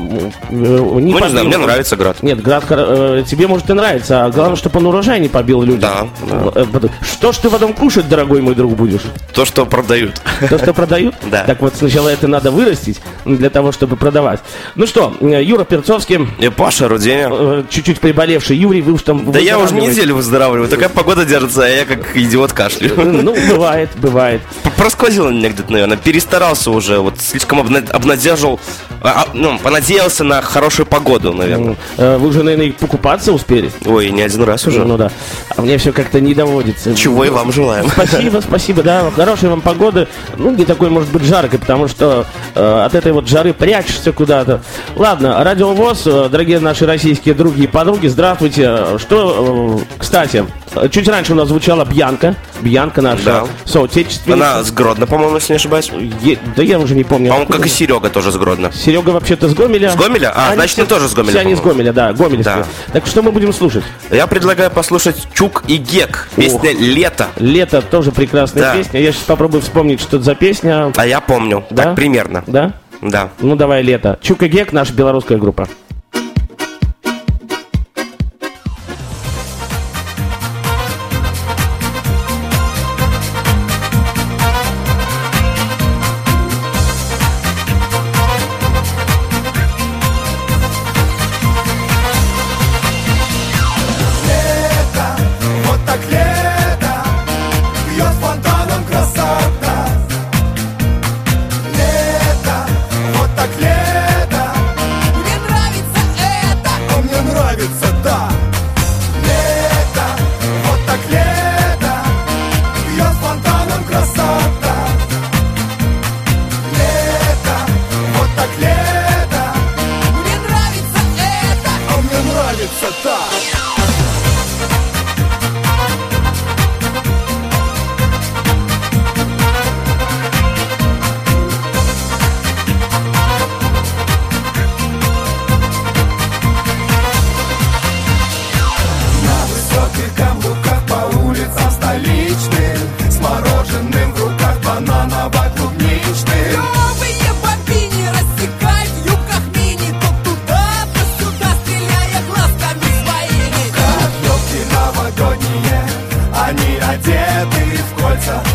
э, 0.49 0.51
не 0.51 1.13
Ну, 1.13 1.19
не 1.19 1.29
знаю, 1.29 1.45
мне 1.47 1.57
нравится 1.57 1.95
град. 1.95 2.21
Нет, 2.23 2.41
град 2.41 2.63
э, 2.69 3.23
тебе 3.27 3.47
может 3.47 3.69
и 3.69 3.73
нравится, 3.73 4.25
а 4.25 4.29
главное, 4.29 4.55
чтобы 4.55 4.79
он 4.79 4.87
урожай 4.87 5.19
не 5.19 5.27
побил 5.27 5.61
людям. 5.61 5.81
Да, 5.81 6.07
да. 6.29 6.51
Э, 6.55 6.65
Что 7.01 7.31
ж 7.31 7.37
ты 7.37 7.49
потом 7.49 7.73
кушать, 7.73 8.07
дорогой 8.07 8.41
мой 8.41 8.55
друг, 8.55 8.73
будешь? 8.75 9.01
То, 9.33 9.45
что 9.45 9.65
продают. 9.65 10.21
То, 10.49 10.57
что 10.57 10.73
продают? 10.73 11.15
Да. 11.29 11.43
Так 11.43 11.61
вот, 11.61 11.75
сначала 11.75 12.09
это 12.09 12.27
надо 12.27 12.49
вырастить, 12.51 12.99
для 13.25 13.49
того, 13.49 13.71
чтобы 13.71 13.97
продавать. 13.97 14.39
Ну 14.75 14.87
что, 14.87 15.13
Юра 15.21 15.63
Перцовский, 15.63 16.27
И 16.39 16.49
Паша 16.49 16.87
Руденя. 16.87 17.63
чуть-чуть 17.69 17.99
приболевший 17.99 18.57
Юрий, 18.57 18.81
вы 18.81 18.93
уж 18.93 19.03
там... 19.03 19.31
Да 19.31 19.39
я 19.39 19.59
уже 19.59 19.75
неделю 19.75 20.15
выздоравливаю. 20.15 20.69
Такая 20.69 20.89
погода 20.89 21.25
держится, 21.25 21.65
а 21.65 21.67
я 21.67 21.85
как 21.85 22.15
идиот 22.17 22.53
кашлю. 22.53 22.93
Ну, 22.95 23.35
бывает, 23.49 23.89
бывает. 23.97 24.41
П- 24.63 24.71
Просквозило 24.77 25.29
меня 25.29 25.49
где-то, 25.49 25.71
наверное. 25.71 25.97
Перестарался 25.97 26.71
уже. 26.71 26.99
Вот 27.09 27.19
слишком 27.21 27.59
обна- 27.59 27.89
обнадежил. 27.91 28.59
а, 29.01 29.23
а, 29.23 29.25
Ну, 29.33 29.57
понадеялся 29.57 30.23
на 30.23 30.41
хорошую 30.41 30.85
погоду, 30.85 31.33
наверное. 31.33 31.75
Э, 31.97 32.17
Вы 32.17 32.27
уже, 32.27 32.43
наверное, 32.43 32.67
и 32.67 32.71
покупаться 32.71 33.31
успели? 33.33 33.71
Ой, 33.85 34.11
не 34.11 34.21
один 34.21 34.43
раз 34.43 34.67
уже. 34.67 34.85
Ну 34.85 34.95
да. 34.97 35.11
А 35.55 35.61
мне 35.61 35.77
все 35.79 35.91
как-то 35.91 36.19
не 36.19 36.35
доводится. 36.35 36.93
Чего 36.95 37.25
и 37.25 37.29
вам 37.29 37.51
желаем. 37.51 37.87
Спасибо, 37.89 38.41
спасибо, 38.47 38.83
да. 38.83 39.09
Хорошей 39.15 39.49
вам 39.49 39.61
погоды. 39.61 40.07
Ну, 40.37 40.51
не 40.51 40.65
такой, 40.65 40.89
может 40.89 41.09
быть, 41.11 41.23
жаркой, 41.23 41.57
потому 41.59 41.87
что 41.87 42.25
э, 42.53 42.81
от 42.85 42.93
этой 42.93 43.11
вот 43.11 43.27
жары 43.27 43.53
прячешься 43.53 44.11
куда-то. 44.11 44.61
Ладно, 44.95 45.43
Радио 45.43 45.73
ВОЗ, 45.73 46.03
э, 46.05 46.29
дорогие 46.29 46.59
наши 46.59 46.85
российские 46.85 47.33
други 47.33 47.63
и 47.63 47.67
подруги, 47.67 48.05
здравствуйте. 48.07 48.97
Что, 48.99 49.79
э, 49.81 49.95
кстати, 49.97 50.45
чуть 50.91 51.07
раньше 51.07 51.33
у 51.33 51.35
нас 51.35 51.47
звучала 51.47 51.85
Бьянка. 51.85 52.35
Бьянка 52.61 53.01
наша 53.01 53.23
Да. 53.23 53.43
соотечественница. 53.65 54.33
Она 54.33 54.63
с 54.63 54.71
Гродно, 54.71 55.07
по-моему, 55.07 55.35
если 55.35 55.53
не 55.53 55.57
ошибаюсь. 55.57 55.91
Е- 56.21 56.39
Да 56.55 56.63
я 56.63 56.79
уже 56.79 56.95
не 56.95 57.03
помню. 57.03 57.29
По-моему, 57.29 57.51
как 57.51 57.65
и 57.65 57.69
Серега 57.69 58.09
тоже 58.09 58.31
с 58.31 58.37
Гродно. 58.37 58.71
Серега 58.71 59.09
вообще-то 59.11 59.47
с 59.47 59.53
Гомеля. 59.53 59.91
С 59.91 59.95
Гомеля? 59.95 60.31
А, 60.35 60.47
Они 60.47 60.55
значит, 60.55 60.73
все- 60.73 60.81
он 60.83 60.87
тоже 60.87 61.07
с 61.09 61.13
Гомеля, 61.13 61.31
Все 61.31 61.39
они 61.39 61.55
с. 61.55 61.59
Гомеля, 61.61 61.93
да, 61.93 62.13
гомельские. 62.13 62.43
Да. 62.43 62.65
Так 62.93 63.07
что 63.07 63.21
мы 63.21 63.31
будем 63.31 63.53
слушать? 63.53 63.83
Я 64.11 64.27
предлагаю 64.27 64.71
послушать 64.71 65.27
Чук 65.33 65.63
и 65.67 65.77
Гек. 65.77 66.27
Песня 66.35 66.71
«Лето». 66.73 67.27
Лето 67.37 67.81
тоже 67.81 68.11
прекрасная 68.11 68.63
Да. 68.63 68.75
песня. 68.75 68.99
Я 69.01 69.11
сейчас 69.11 69.23
попробую 69.23 69.61
вспомнить, 69.61 70.01
что 70.01 70.17
это 70.17 70.25
за 70.25 70.35
песня. 70.35 70.91
А 70.95 71.05
я 71.07 71.19
помню. 71.21 71.63
Да? 71.69 71.83
Так 71.83 71.95
примерно. 71.95 72.43
Да? 72.47 72.73
Да. 73.01 73.29
Ну 73.39 73.55
давай 73.55 73.81
лето. 73.81 74.17
Чука 74.21 74.47
Гек, 74.47 74.73
наша 74.73 74.93
белорусская 74.93 75.37
группа. 75.37 75.67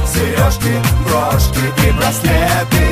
Сережки, 0.07 0.81
брошки 1.07 1.87
и 1.87 1.91
браслеты 1.93 2.84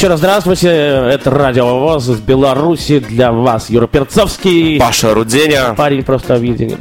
Еще 0.00 0.08
раз 0.08 0.20
здравствуйте. 0.20 0.68
Это 0.68 1.30
Радио 1.30 1.78
ВОЗ 1.78 2.08
из 2.08 2.20
Беларуси 2.20 3.00
для 3.00 3.32
вас. 3.32 3.68
Юра 3.68 3.86
Перцовский. 3.86 4.78
Паша 4.78 5.12
Руденя. 5.12 5.74
Парень 5.74 6.02
просто 6.04 6.36
объединен. 6.36 6.78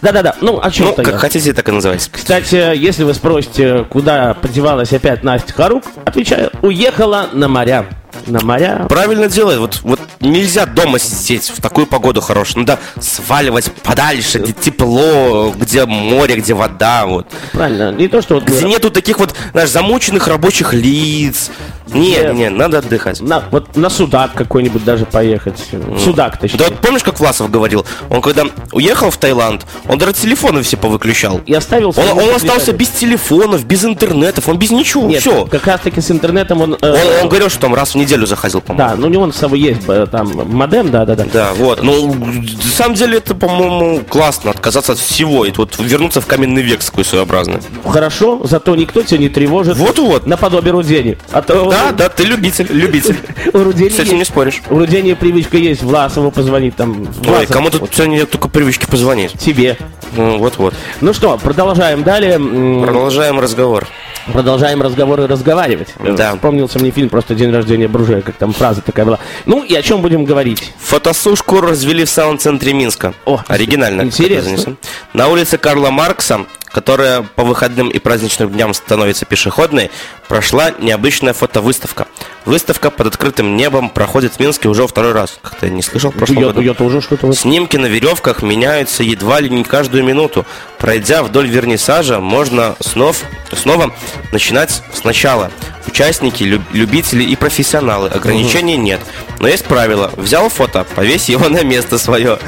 Да-да-да. 0.00 0.36
Ну, 0.40 0.58
о 0.58 0.70
чем 0.70 0.86
Ну, 0.86 0.94
как 0.94 1.06
я? 1.06 1.18
хотите, 1.18 1.52
так 1.52 1.68
и 1.68 1.70
называйте. 1.72 2.08
Кстати, 2.10 2.74
если 2.74 3.04
вы 3.04 3.12
спросите, 3.12 3.84
куда 3.90 4.32
подевалась 4.40 4.90
опять 4.94 5.22
Настя 5.22 5.52
Харук, 5.52 5.82
отвечаю, 6.06 6.50
уехала 6.62 7.28
на 7.34 7.46
моря. 7.46 7.84
На 8.26 8.40
моря. 8.40 8.86
Правильно 8.88 9.28
делает. 9.28 9.58
Вот, 9.58 9.80
вот 9.82 10.00
нельзя 10.20 10.66
дома 10.66 10.98
сидеть 10.98 11.50
в 11.50 11.60
такую 11.60 11.86
погоду 11.86 12.20
хорошую. 12.20 12.60
Надо 12.60 12.78
сваливать 12.98 13.70
подальше, 13.82 14.38
где 14.38 14.52
тепло, 14.52 15.52
где 15.54 15.84
море, 15.84 16.36
где 16.36 16.54
вода. 16.54 17.06
Вот. 17.06 17.26
Правильно. 17.52 17.92
Не 17.92 18.08
то, 18.08 18.22
что 18.22 18.36
вот... 18.36 18.44
Где 18.44 18.64
нету 18.66 18.90
таких 18.90 19.18
вот, 19.18 19.34
знаешь, 19.52 19.70
замученных 19.70 20.26
рабочих 20.28 20.72
лиц, 20.72 21.50
Не, 21.92 22.14
Где- 22.16 22.32
не, 22.32 22.48
надо 22.50 22.78
отдыхать. 22.78 23.20
На, 23.20 23.42
вот 23.50 23.76
на 23.76 23.90
судак 23.90 24.32
какой-нибудь 24.34 24.84
даже 24.84 25.04
поехать. 25.06 25.60
В 25.72 25.98
Судак, 25.98 26.38
точнее. 26.38 26.58
Да 26.58 26.64
вот 26.66 26.78
помнишь, 26.78 27.02
как 27.02 27.18
Власов 27.20 27.50
говорил? 27.50 27.84
Он 28.10 28.20
когда 28.22 28.44
уехал 28.72 29.10
в 29.10 29.16
Таиланд, 29.16 29.66
он 29.88 29.98
даже 29.98 30.12
телефоны 30.14 30.62
все 30.62 30.76
повыключал. 30.76 31.40
И 31.46 31.54
оставил... 31.54 31.94
Он, 31.96 32.18
он 32.18 32.34
остался 32.34 32.72
без 32.72 32.88
телефонов, 32.88 33.64
без 33.64 33.84
интернетов, 33.84 34.48
он 34.48 34.58
без 34.58 34.70
ничего, 34.70 35.06
Нет, 35.08 35.20
все. 35.20 35.46
как 35.46 35.66
раз 35.66 35.80
таки 35.80 36.00
с 36.00 36.10
интернетом 36.10 36.60
он... 36.62 36.74
э, 36.80 36.90
Он, 36.92 37.22
он 37.22 37.28
говорил, 37.28 37.48
что 37.48 37.60
там 37.60 37.74
раз 37.74 37.92
в 37.92 37.94
неделю 37.96 38.26
заходил, 38.26 38.60
по-моему. 38.60 38.88
Да, 38.90 38.96
ну 38.96 39.06
у 39.06 39.10
него 39.10 39.30
с 39.32 39.36
собой 39.36 39.60
есть 39.60 39.82
э, 39.88 40.06
там 40.10 40.28
модем, 40.48 40.90
да-да-да. 40.90 41.24
Да, 41.32 41.52
вот. 41.54 41.82
Ну, 41.82 42.14
на 42.14 42.70
самом 42.74 42.94
деле, 42.94 43.18
это, 43.18 43.34
по-моему, 43.34 44.00
классно 44.08 44.50
отказаться 44.50 44.92
от 44.92 44.98
всего 44.98 45.44
и 45.44 45.52
вот 45.56 45.78
вернуться 45.78 46.20
в 46.20 46.26
каменный 46.26 46.62
век 46.62 46.82
такой 46.82 47.04
своеобразный. 47.04 47.58
Хорошо, 47.86 48.40
зато 48.44 48.74
никто 48.76 49.02
тебя 49.02 49.18
не 49.18 49.28
тревожит. 49.28 49.76
Вот-вот. 49.76 50.26
Наподобие 50.26 50.72
Рудени. 50.72 51.18
А 51.32 51.42
то 51.42 51.71
Да, 51.72 51.92
да, 51.92 52.08
ты 52.08 52.24
любитель, 52.24 52.66
любитель. 52.70 53.16
у 53.52 53.58
Рудени 53.64 53.88
С 53.88 53.98
этим 53.98 54.18
не 54.18 54.24
споришь. 54.24 54.60
у 54.70 54.78
Рудени 54.78 55.14
привычка 55.14 55.56
есть 55.56 55.82
Власову 55.82 56.30
позвонить 56.30 56.76
там. 56.76 57.02
Ой, 57.02 57.06
Власов, 57.24 57.48
кому 57.50 57.70
тут 57.70 57.80
вот 57.82 57.94
сегодня 57.94 58.16
нет 58.16 58.30
только 58.30 58.48
привычки 58.48 58.86
позвонить. 58.86 59.32
тебе. 59.38 59.76
Ну, 60.14 60.36
вот-вот. 60.38 60.74
Ну 61.00 61.14
что, 61.14 61.38
продолжаем 61.38 62.02
далее. 62.02 62.38
Продолжаем 62.84 63.40
разговор. 63.40 63.86
Продолжаем 64.32 64.82
разговоры 64.82 65.26
разговаривать. 65.26 65.88
Да. 65.98 66.34
Вспомнился 66.34 66.78
мне 66.78 66.90
фильм 66.90 67.08
просто 67.08 67.34
день 67.34 67.50
рождения 67.50 67.88
Бружея, 67.88 68.20
как 68.20 68.36
там 68.36 68.52
фраза 68.52 68.82
такая 68.82 69.04
была. 69.06 69.18
Ну 69.46 69.64
и 69.64 69.74
о 69.74 69.82
чем 69.82 70.00
будем 70.02 70.24
говорить? 70.24 70.72
Фотосушку 70.78 71.60
развели 71.60 72.04
в 72.04 72.10
самом 72.10 72.38
центре 72.38 72.72
Минска. 72.72 73.14
О, 73.24 73.40
Оригинально. 73.48 74.02
интересно. 74.02 74.76
На 75.12 75.28
улице 75.28 75.58
Карла 75.58 75.90
Маркса, 75.90 76.46
которая 76.72 77.22
по 77.22 77.44
выходным 77.44 77.88
и 77.88 77.98
праздничным 77.98 78.50
дням 78.50 78.74
становится 78.74 79.26
пешеходной, 79.26 79.90
прошла 80.28 80.72
необычная 80.78 81.32
фотовыставка. 81.32 82.06
Выставка 82.44 82.90
под 82.90 83.08
открытым 83.08 83.56
небом 83.56 83.90
проходит 83.90 84.34
в 84.34 84.40
Минске 84.40 84.68
уже 84.68 84.86
второй 84.86 85.12
раз. 85.12 85.38
Как-то 85.42 85.66
я 85.66 85.72
не 85.72 85.82
слышал 85.82 86.10
в 86.10 86.16
прошлом 86.16 86.38
Я, 86.38 86.46
году. 86.46 86.60
я 86.60 86.74
тоже 86.74 87.00
что-то... 87.00 87.32
Снимки 87.32 87.76
на 87.76 87.86
веревках 87.86 88.42
меняются 88.42 89.02
едва 89.02 89.40
ли 89.40 89.48
не 89.50 89.62
каждую 89.62 90.02
минуту. 90.02 90.44
Пройдя 90.78 91.22
вдоль 91.22 91.46
вернисажа, 91.46 92.18
можно 92.18 92.74
снов, 92.80 93.22
снова 93.52 93.94
начинать 94.32 94.82
сначала. 94.92 95.50
Участники, 95.86 96.44
люб- 96.44 96.62
любители 96.72 97.22
и 97.24 97.36
профессионалы. 97.36 98.08
Ограничений 98.08 98.76
нет. 98.76 99.00
Но 99.40 99.48
есть 99.48 99.64
правило. 99.64 100.10
Взял 100.16 100.48
фото, 100.48 100.84
повесь 100.94 101.28
его 101.28 101.48
на 101.48 101.62
место 101.62 101.98
свое. 101.98 102.38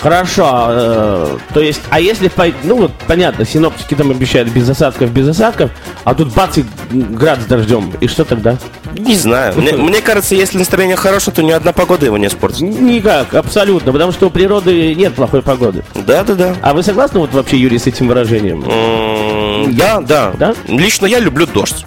Хорошо, 0.00 0.66
э, 0.68 1.38
то 1.54 1.60
есть, 1.60 1.80
а 1.88 2.00
если, 2.00 2.30
ну 2.64 2.76
вот, 2.76 2.92
понятно, 3.06 3.44
синоптики 3.46 3.94
там 3.94 4.10
обещают 4.10 4.48
без 4.48 4.68
осадков, 4.68 5.10
без 5.12 5.28
осадков, 5.28 5.70
а 6.04 6.14
тут 6.14 6.32
бац 6.34 6.58
и 6.58 6.64
град 6.90 7.40
с 7.40 7.44
дождем, 7.44 7.92
и 8.00 8.08
что 8.08 8.24
тогда? 8.24 8.58
Не 8.98 9.14
знаю. 9.16 9.54
Мне, 9.56 9.72
мне 9.74 10.00
кажется, 10.00 10.34
если 10.34 10.58
настроение 10.58 10.96
хорошее, 10.96 11.34
то 11.34 11.42
ни 11.42 11.52
одна 11.52 11.72
погода 11.72 12.04
его 12.06 12.18
не 12.18 12.26
испортит. 12.26 12.62
Никак, 12.62 13.32
абсолютно, 13.34 13.92
потому 13.92 14.10
что 14.12 14.26
у 14.26 14.30
природы 14.30 14.94
нет 14.94 15.14
плохой 15.14 15.40
погоды. 15.40 15.84
Да-да-да. 15.94 16.56
А 16.62 16.74
вы 16.74 16.82
согласны 16.82 17.20
вот 17.20 17.32
вообще, 17.32 17.56
Юрий, 17.56 17.78
с 17.78 17.86
этим 17.86 18.08
выражением? 18.08 18.64
М, 18.68 19.74
Да, 19.76 20.00
да. 20.00 20.32
Да? 20.36 20.54
Лично 20.66 21.06
я 21.06 21.20
люблю 21.20 21.46
дождь. 21.46 21.86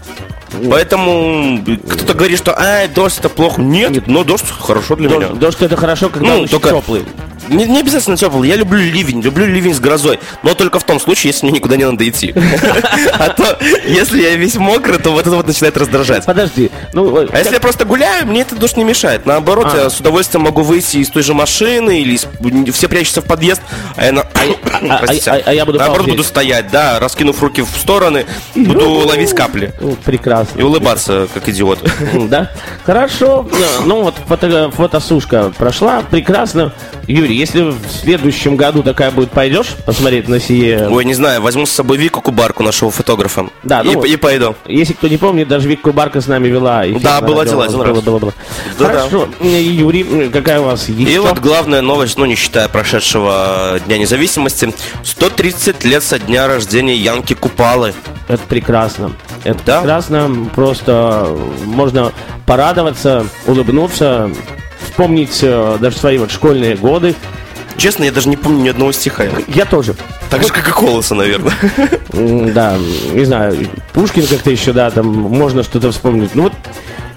Поэтому 0.70 1.64
кто-то 1.90 2.14
говорит, 2.14 2.38
что 2.38 2.58
ай, 2.60 2.88
дождь 2.88 3.20
это 3.20 3.30
плохо. 3.30 3.62
Нет, 3.62 4.08
но 4.08 4.24
дождь 4.24 4.46
хорошо 4.50 4.96
для 4.96 5.10
меня. 5.10 5.28
Дождь, 5.30 5.40
дождь 5.40 5.62
это 5.62 5.76
хорошо, 5.78 6.10
когда 6.10 6.30
Ну, 6.30 6.42
он 6.42 6.48
только- 6.48 6.70
теплый. 6.70 7.04
Не, 7.50 7.66
не 7.66 7.80
обязательно 7.80 8.18
теплый. 8.18 8.50
Я 8.50 8.56
люблю 8.56 8.80
ливень, 8.80 9.22
люблю 9.22 9.46
ливень 9.46 9.74
с 9.74 9.80
грозой. 9.80 10.20
Но 10.44 10.54
только 10.54 10.80
в 10.80 10.84
том 10.84 11.00
случае, 11.00 11.32
если 11.32 11.46
мне 11.46 11.56
никуда 11.60 11.76
не 11.78 11.86
надо 11.86 12.08
идти. 12.08 12.34
А 13.18 13.30
то, 13.30 13.58
если 13.88 14.22
я 14.22 14.36
весь 14.36 14.56
мокрый, 14.56 14.98
то 15.00 15.12
вот 15.12 15.22
это 15.26 15.36
вот 15.36 15.48
начинает 15.48 15.78
раздражать. 15.78 16.26
Подожди, 16.26 16.70
ну, 16.94 17.18
э, 17.24 17.28
А 17.32 17.38
если 17.40 17.54
я 17.54 17.60
просто 17.60 17.86
гуляю, 17.86 18.28
мне 18.28 18.42
этот 18.42 18.60
дождь 18.60 18.78
не 18.78 18.84
мешает. 18.84 19.26
Наоборот, 19.26 19.68
А. 19.74 19.78
я 19.84 19.90
с 19.90 20.00
удовольствием 20.00 20.44
могу 20.44 20.62
выйти 20.62 20.98
из 20.98 21.10
той 21.10 21.24
же 21.24 21.34
машины 21.34 22.02
или 22.02 22.20
все 22.72 22.88
прячутся 22.88 23.22
в 23.22 23.26
подъезд, 23.26 23.62
а 23.96 24.06
я, 24.06 24.12
на- 24.12 24.22
а- 24.22 25.06
а- 25.46 25.54
я 25.54 25.66
буду 25.66 25.80
наоборот 25.80 26.08
буду 26.08 26.24
стоять, 26.24 26.70
да, 26.72 27.00
раскинув 27.00 27.42
руки 27.42 27.62
в 27.62 27.78
стороны, 27.78 28.26
буду 28.56 28.90
ловить 28.90 29.34
капли 29.34 29.74
ну, 29.80 29.96
прекрасно. 30.04 30.60
и 30.60 30.64
улыбаться, 30.64 31.28
как 31.34 31.48
идиот. 31.50 31.80
Да? 32.30 32.52
Хорошо. 32.86 33.48
Ну 33.86 34.04
вот 34.04 34.16
фото, 34.28 34.72
фотосушка 34.72 35.52
прошла. 35.58 36.02
Прекрасно. 36.10 36.74
Юрий, 37.08 37.36
если 37.36 37.62
в 37.62 37.78
следующем 37.92 38.56
году 38.56 38.82
такая 38.84 39.12
будет, 39.12 39.32
пойдешь 39.32 39.68
посмотреть 39.86 40.28
на 40.28 40.40
сие? 40.40 40.88
Ой, 40.90 41.06
не 41.06 41.14
знаю, 41.14 41.42
возьму 41.42 41.66
с 41.66 41.72
собой 41.72 41.98
Вику 41.98 42.22
Кубарку, 42.22 42.64
нашего 42.64 42.90
фотографа. 42.92 43.48
Да, 43.64 43.82
и, 43.82 43.86
ну, 43.94 44.04
и 44.04 44.16
пойду. 44.16 44.56
Если 44.66 44.94
кто 44.94 45.08
не 45.08 45.18
помнит, 45.18 45.48
даже 45.48 45.68
Викка 45.70 45.92
Барка 45.92 46.22
с 46.22 46.28
нами 46.28 46.48
вела. 46.48 46.86
эфир 46.88 47.00
Да, 47.02 47.22
радио. 47.22 47.44
дело, 47.44 47.64
один 47.66 47.82
раз. 47.82 48.02
было, 48.02 48.20
было. 48.20 48.34
Да-да. 48.80 48.94
Хорошо. 49.08 49.30
Юрий, 49.42 50.30
какая 50.30 50.60
у 50.60 50.66
вас 50.66 50.90
есть? 50.90 51.10
И 51.12 51.18
вот 51.20 51.40
главная 51.40 51.82
новость, 51.82 52.18
ну 52.18 52.26
не 52.26 52.36
считая 52.36 52.68
прошедшего 52.70 53.80
Дня 53.86 53.98
независимости, 53.98 54.74
130 55.04 55.84
лет 55.86 56.04
со 56.04 56.18
дня 56.20 56.48
рождения 56.48 56.96
Янки 56.96 57.34
Купалы. 57.34 57.94
Это 58.28 58.42
прекрасно. 58.50 59.12
Это 59.44 59.60
Да. 59.66 59.80
прекрасно. 59.80 60.50
Просто 60.56 61.28
можно 61.66 62.12
порадоваться, 62.48 63.28
улыбнуться, 63.46 64.32
вспомнить 64.96 65.40
э, 65.42 65.78
даже 65.82 65.98
свои 65.98 66.18
вот 66.18 66.32
школьные 66.32 66.78
годы. 66.78 67.16
Честно, 67.76 68.06
я 68.06 68.14
даже 68.14 68.30
не 68.30 68.38
помню 68.38 68.64
ни 68.64 68.70
одного 68.70 68.94
стиха. 68.94 69.26
Я 69.50 69.66
тоже. 69.66 69.94
Так 70.30 70.42
же, 70.42 70.54
как 70.54 70.66
и 70.70 70.72
Колоса, 70.72 71.16
наверное. 71.16 71.54
Да, 72.14 72.78
не 73.12 73.26
знаю, 73.26 73.58
Пушкин 73.92 74.26
как-то 74.26 74.52
еще, 74.52 74.72
да, 74.72 74.90
там 74.92 75.08
можно 75.08 75.64
что-то 75.64 75.92
вспомнить. 75.92 76.34
Ну 76.34 76.44
вот, 76.44 76.54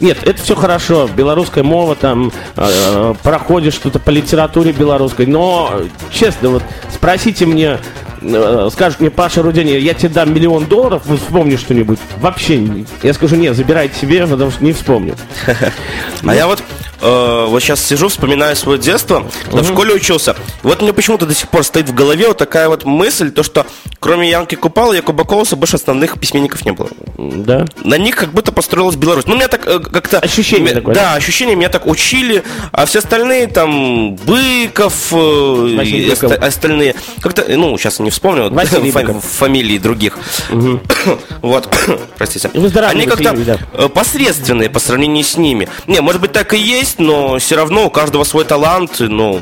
нет, 0.01 0.19
это 0.25 0.43
все 0.43 0.57
хорошо. 0.57 1.09
Белорусская 1.17 1.63
мова, 1.63 1.95
там, 1.95 2.33
э, 2.57 3.15
проходишь 3.23 3.75
что-то 3.75 4.01
по 4.01 4.11
литературе 4.11 4.73
белорусской. 4.73 5.27
Но, 5.27 5.83
честно, 6.11 6.49
вот 6.49 6.65
спросите 6.93 7.47
мне, 7.47 7.79
э, 8.23 8.69
скажут 8.73 8.99
мне, 8.99 9.11
Паша 9.11 9.41
Рудени, 9.41 9.71
я 9.71 9.95
тебе 9.95 10.09
дам 10.09 10.35
миллион 10.35 10.67
долларов, 10.67 11.03
вы 11.07 11.17
вспомни 11.17 11.55
что-нибудь. 11.55 12.01
Вообще, 12.17 12.85
я 13.05 13.15
скажу, 13.15 13.37
нет, 13.37 13.55
забирайте 13.55 13.97
себе, 14.01 14.27
потому 14.27 14.51
что 14.51 14.65
не 14.65 14.73
вспомню. 14.73 15.15
А 16.27 16.35
я 16.35 16.49
вот 16.49 16.61
э, 17.01 17.47
вот 17.49 17.63
сейчас 17.63 17.85
сижу, 17.85 18.09
вспоминаю 18.09 18.57
свое 18.57 18.79
детство, 18.79 19.27
когда 19.45 19.63
в 19.63 19.67
школе 19.67 19.95
учился. 19.95 20.37
Вот 20.63 20.83
мне 20.83 20.93
почему-то 20.93 21.27
до 21.27 21.35
сих 21.35 21.49
пор 21.49 21.65
стоит 21.65 21.89
в 21.89 21.95
голове 21.95 22.29
вот 22.29 22.39
такая 22.39 22.69
вот 22.69 22.85
мысль, 22.85 23.31
то 23.31 23.43
что 23.43 23.67
кроме 24.01 24.31
Янки 24.31 24.55
Купала, 24.55 24.93
Якуба 24.93 25.25
Колоса 25.25 25.57
больше 25.57 25.77
основных 25.77 26.19
письменников 26.21 26.65
не 26.65 26.73
было. 26.73 26.89
Да? 27.17 27.67
На 27.85 27.97
них 27.99 28.17
как 28.17 28.31
будто 28.33 28.53
построилась 28.53 28.97
Беларусь. 28.97 29.25
Ну, 29.27 29.35
меня 29.35 29.49
так 29.49 29.67
э, 29.67 29.79
как-то... 29.81 30.19
Ощущение 30.19 30.75
такое, 30.75 30.95
Да, 30.95 31.15
ощущение, 31.15 31.57
меня 31.57 31.69
так 31.69 31.87
учили, 31.87 32.43
а 32.73 32.87
все 32.87 32.99
остальные 33.01 33.49
там, 33.49 34.15
Быков, 34.17 34.95
э, 35.13 35.83
и 35.85 36.11
оста- 36.11 36.35
остальные, 36.35 36.95
как-то, 37.21 37.45
ну, 37.49 37.77
сейчас 37.79 37.99
не 37.99 38.11
вспомню 38.11 38.45
вот, 38.45 38.53
Василий 38.53 38.91
фа- 38.91 39.01
Быков. 39.03 39.25
фамилии 39.25 39.79
других. 39.79 40.19
Вот, 41.43 41.69
простите. 42.19 42.51
Выздоравливайте, 42.55 43.11
Они 43.13 43.35
как-то 43.35 43.45
да. 43.45 43.59
э, 43.85 43.89
посредственные 43.89 44.69
по 44.71 44.79
сравнению 44.81 45.25
с 45.25 45.37
ними. 45.37 45.69
Не, 45.87 46.01
может 46.01 46.21
быть, 46.21 46.33
так 46.33 46.53
и 46.55 46.59
есть, 46.59 46.88
но 46.99 47.39
все 47.39 47.57
равно 47.57 47.87
у 47.87 47.91
каждого 47.91 48.25
свой 48.25 48.45
талант. 48.45 48.97
Ну, 49.01 49.41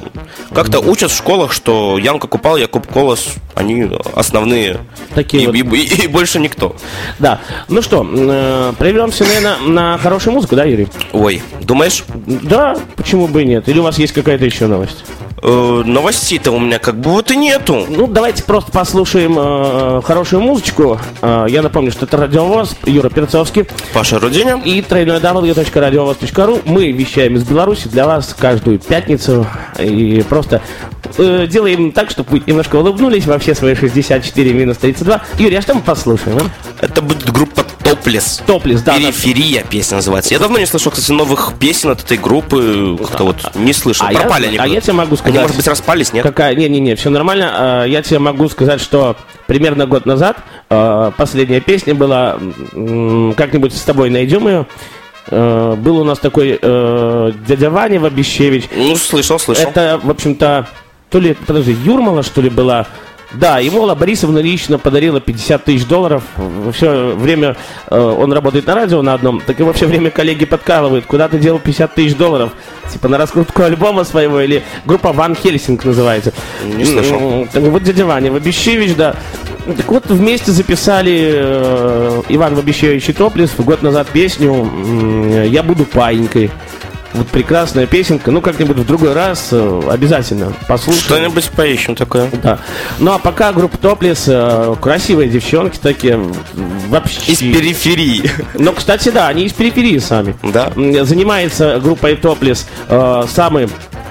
как-то 0.55 0.81
учат 0.81 1.11
в 1.11 1.17
школах, 1.17 1.53
что 1.53 1.99
Янка 1.99 2.27
Купал, 2.27 2.57
Якуб 2.57 2.87
Колос, 2.87 3.35
они 3.55 3.89
основные. 4.15 4.79
Такие 5.15 5.45
и, 5.45 5.47
вот. 5.47 5.55
и- 5.55 5.81
и- 5.81 6.05
и 6.05 6.07
больше 6.09 6.39
никто. 6.41 6.77
Да. 7.19 7.41
Ну 7.69 7.83
что, 7.83 8.07
э, 8.09 8.73
прервемся, 8.79 9.25
наверное, 9.25 9.57
на 9.59 9.99
хорошую 9.99 10.35
музыку, 10.35 10.57
да, 10.57 10.65
Юрий? 10.65 10.89
Ой, 11.13 11.43
думаешь? 11.61 12.05
Да, 12.27 12.77
почему 12.97 13.27
бы 13.29 13.43
и 13.43 13.47
нет? 13.47 13.69
Или 13.69 13.79
у 13.79 13.83
вас 13.83 13.99
есть 13.99 14.13
какая-то 14.13 14.45
еще 14.45 14.67
новость? 14.67 15.05
Э, 15.43 15.83
новостей-то 15.85 16.51
у 16.51 16.59
меня 16.59 16.79
как 16.79 16.99
бы 16.99 17.11
вот 17.11 17.31
и 17.31 17.37
нету. 17.37 17.87
Ну, 17.89 18.07
давайте 18.07 18.43
просто 18.43 18.73
послушаем 18.73 19.37
э, 19.39 20.01
хорошую 20.03 20.43
музычку. 20.43 20.99
Э, 21.21 21.47
я 21.49 21.63
напомню, 21.63 21.93
что 21.93 22.07
это 22.07 22.17
радиовоз 22.17 22.77
Юра 22.85 23.11
Перцовский 23.11 23.67
Паша 23.93 24.19
Руденя. 24.19 24.61
и 24.65 24.81
www.radiovoz.ru. 24.81 26.63
Мы 26.65 26.91
вещаем 26.93 27.37
из 27.37 27.45
Беларуси 27.45 27.89
для 27.89 28.07
вас 28.07 28.35
каждую 28.39 28.79
пятницу. 28.79 29.47
И 29.79 30.25
просто 30.29 30.63
э, 31.19 31.47
делаем 31.47 31.93
так, 31.93 32.11
чтобы 32.11 32.31
вы 32.31 32.43
немножко 32.47 32.77
улыбнулись 32.77 33.27
во 33.27 33.39
все 33.39 33.55
свои 33.55 33.75
64 33.75 34.53
минус 34.53 34.77
32. 34.79 35.21
Юрий, 35.39 35.57
а 35.57 35.63
что 35.63 35.75
мы 35.75 35.81
послушаем? 35.83 36.39
а? 36.41 36.85
Это 36.85 37.03
будет 37.03 37.31
группа 37.31 37.65
Топлес. 37.85 38.43
Топлес, 38.47 38.83
да. 38.83 38.93
да. 38.95 38.99
Периферия 38.99 39.63
песня 39.63 39.97
называется. 39.97 40.35
Я 40.35 40.41
давно 40.41 40.59
не 40.59 40.67
слышал, 40.67 40.91
кстати, 40.93 41.13
новых 41.13 41.55
песен 41.59 41.91
от 41.91 42.03
этой 42.03 42.17
группы. 42.19 42.97
Как-то 43.01 43.25
вот 43.25 43.37
не 43.55 43.73
слышал. 43.73 44.07
А 44.09 44.13
я- 44.13 44.21
Пропали 44.21 44.47
они. 44.49 44.57
а 44.59 44.67
я 44.67 44.81
тебе 44.81 44.93
могу 44.95 45.11
Они, 45.11 45.17
сказать- 45.19 45.41
может 45.43 45.57
быть, 45.57 45.67
распались, 45.69 46.13
нет? 46.13 46.23
Какая? 46.23 46.55
Не-не-не, 46.55 46.95
все 46.97 47.11
нормально. 47.11 47.85
Э, 47.85 47.89
Я 47.89 48.03
тебе 48.03 48.19
могу 48.19 48.49
сказать, 48.49 48.81
что 48.81 49.17
примерно 49.47 49.87
год 49.87 50.05
назад 50.07 50.37
э, 50.69 51.13
последняя 51.17 51.61
песня 51.61 51.95
была 51.95 52.39
«Как-нибудь 53.37 53.73
с 53.75 53.83
тобой 53.83 54.11
найдем 54.11 54.47
ее». 54.49 54.67
Э, 55.29 55.75
Был 55.77 55.99
у 55.99 56.05
нас 56.05 56.19
такой 56.19 56.59
э, 56.61 57.33
дядя 57.47 57.71
Ваня 57.71 57.99
Вабищевич. 58.01 58.65
Ну, 58.75 58.97
слышал, 58.97 59.39
слышал. 59.39 59.69
Это, 59.69 60.01
в 60.03 60.11
общем-то, 60.11 60.69
то 61.17 61.21
ли, 61.21 61.33
подожди, 61.33 61.73
Юрмала, 61.73 62.23
что 62.23 62.43
ли, 62.43 62.51
была? 62.51 62.87
Да, 63.33 63.59
ему 63.59 63.81
Алла 63.81 63.95
Борисовна 63.95 64.39
лично 64.39 64.79
подарила 64.79 65.19
50 65.19 65.65
тысяч 65.65 65.87
долларов. 65.87 66.23
Все 66.75 67.15
время 67.17 67.57
э, 67.89 67.99
он 67.99 68.35
работает 68.35 68.67
на 68.67 68.75
радио 68.75 69.01
на 69.01 69.15
одном, 69.15 69.41
так 69.41 69.59
его 69.59 69.73
все 69.73 69.87
время 69.87 70.11
коллеги 70.11 70.45
подкалывают. 70.45 71.07
Куда 71.07 71.29
ты 71.29 71.39
делал 71.39 71.59
50 71.59 71.95
тысяч 71.95 72.15
долларов? 72.17 72.51
Типа 72.93 73.09
на 73.09 73.17
раскрутку 73.17 73.63
альбома 73.63 74.05
своего 74.05 74.43
или 74.43 74.63
группа 74.85 75.15
Ван 75.15 75.35
Хельсинг 75.35 75.87
называется. 75.87 76.35
Не 76.63 76.85
слышал. 76.85 77.49
Так 77.51 77.63
Вот 77.63 77.83
дядя 77.83 78.05
Ваня 78.05 78.31
Вабищевич, 78.31 78.95
да. 78.95 79.17
Так 79.75 79.89
вот, 79.89 80.05
вместе 80.09 80.53
записали 80.53 81.31
э, 81.33 82.23
Иван 82.29 82.55
Вабищевич 82.55 83.09
и 83.09 83.15
Топлис 83.15 83.53
год 83.57 83.81
назад 83.81 84.09
песню 84.13 85.45
«Я 85.47 85.63
буду 85.63 85.87
паинькой». 85.87 86.51
Вот 87.17 87.29
прекрасная 87.29 87.87
песенка. 87.87 88.31
Ну, 88.31 88.43
как-нибудь 88.43 88.77
в 88.77 88.87
другой 88.87 89.15
раз 89.15 89.49
э, 89.51 89.83
обязательно 89.91 90.53
послушаем. 90.69 91.05
Что-нибудь 91.05 91.49
поищем 91.51 91.95
такое. 91.95 92.31
Да. 92.43 92.59
Ну 92.99 93.13
а 93.13 93.19
пока 93.19 93.53
группа 93.53 93.79
Топлис, 93.79 94.25
э, 94.27 94.77
красивые 94.81 95.31
девчонки 95.31 95.79
такие, 95.79 96.21
вообще. 96.89 97.33
Из 97.33 97.39
периферии. 97.39 98.31
Ну, 98.55 98.73
кстати, 98.73 99.09
да, 99.09 99.29
они 99.29 99.45
из 99.45 99.53
периферии 99.53 99.99
сами. 99.99 100.37
Да. 100.43 100.71
Занимается 101.05 101.81
группой 101.83 102.17
Топлис 102.17 102.67
э, 102.89 103.25
самый, 103.33 103.69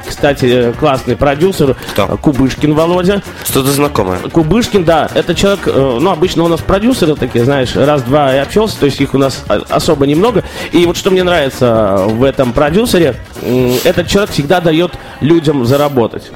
кстати, 0.08 0.46
э, 0.46 0.74
классный 0.74 1.16
продюсер 1.16 1.76
Кто? 1.94 2.06
э, 2.06 2.18
Кубышкин 2.18 2.74
Володя. 2.74 3.22
Что-то 3.44 3.72
знакомое. 3.72 4.20
Кубышкин, 4.20 4.84
да, 4.84 5.10
это 5.14 5.36
человек, 5.36 5.68
э, 5.68 5.98
ну, 6.00 6.12
обычно 6.12 6.44
у 6.44 6.48
нас 6.48 6.62
продюсеры 6.62 7.16
такие, 7.16 7.44
знаешь, 7.46 7.76
раз-два 7.76 8.36
и 8.36 8.38
общался, 8.38 8.80
то 8.80 8.86
есть 8.86 9.02
их 9.02 9.14
у 9.14 9.18
нас 9.18 9.44
особо 9.70 10.06
немного. 10.06 10.44
И 10.72 10.86
вот 10.86 10.98
что 10.98 11.12
мне 11.12 11.24
нравится 11.24 12.06
в 12.08 12.24
этом 12.24 12.54
продюсере, 12.54 13.16
этот 13.84 14.08
человек 14.08 14.32
всегда 14.32 14.62
дает 14.62 14.94
людям 15.22 15.66
заработать. 15.66 16.32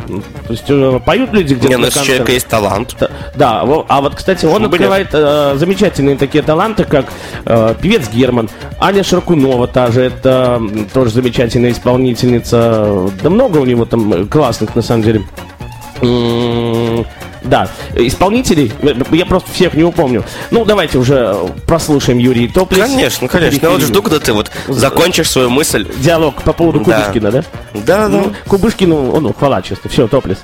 То 0.47 0.53
есть 0.53 1.03
поют 1.05 1.32
люди 1.34 1.53
где-то 1.53 1.69
Не, 1.69 1.75
ну 1.75 1.82
на 1.84 1.86
если 1.88 1.99
у 2.01 2.03
человека 2.03 2.32
есть 2.32 2.47
талант. 2.47 2.95
Да, 3.36 3.62
а 3.62 4.01
вот, 4.01 4.15
кстати, 4.15 4.45
он 4.45 4.69
бы 4.69 4.79
открывает 4.79 5.10
э, 5.13 5.55
замечательные 5.55 6.17
такие 6.17 6.43
таланты, 6.43 6.84
как 6.84 7.08
э, 7.45 7.75
певец 7.82 8.10
Герман, 8.10 8.49
Аня 8.79 9.03
Шаркунова 9.03 9.67
та 9.67 9.91
же, 9.91 10.01
это 10.01 10.62
тоже 10.93 11.12
замечательная 11.12 11.71
исполнительница. 11.71 13.10
Да 13.21 13.29
много 13.29 13.58
у 13.61 13.65
него 13.65 13.85
там 13.85 14.13
э, 14.13 14.25
классных, 14.25 14.75
на 14.75 14.81
самом 14.81 15.03
деле. 15.03 15.21
М, 16.01 17.05
Да, 17.43 17.69
исполнителей, 17.95 18.71
я 19.11 19.25
просто 19.25 19.49
всех 19.51 19.73
не 19.73 19.83
упомню. 19.83 20.23
Ну, 20.51 20.65
давайте 20.65 20.97
уже 20.97 21.35
прослушаем 21.65 22.19
Юрий 22.19 22.47
Топлис. 22.49 22.81
Конечно, 22.81 23.27
конечно. 23.29 23.65
Я 23.65 23.69
вот 23.71 23.81
жду, 23.81 24.01
когда 24.03 24.19
ты 24.19 24.33
вот 24.33 24.51
закончишь 24.67 25.29
свою 25.29 25.49
мысль. 25.49 25.87
Диалог 25.99 26.41
по 26.43 26.51
поводу 26.53 26.79
Да. 26.81 26.99
Кубышкина, 26.99 27.31
да? 27.31 27.43
Да, 27.73 27.81
да. 27.97 28.09
Ну, 28.09 28.33
Кубышкину, 28.47 29.15
о, 29.15 29.19
ну, 29.21 29.33
хвала, 29.33 29.61
честно. 29.61 29.89
Все, 29.89 30.07
Топлис. 30.07 30.39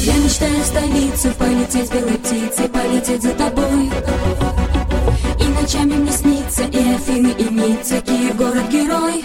Я 0.00 0.14
мечтаю 0.18 0.60
в 0.60 0.66
столицу 0.66 1.28
полететь 1.38 1.92
белой 1.92 2.18
птицей, 2.18 2.68
полететь 3.04 3.22
за 3.22 3.30
тобой. 3.34 3.90
И 5.40 5.44
ночами 5.44 5.94
мне 5.94 6.12
снится 6.12 6.62
и 6.64 6.94
Афины, 6.94 7.34
и 7.38 7.44
Ницца, 7.44 8.00
Киев, 8.00 8.36
город-герой. 8.36 9.24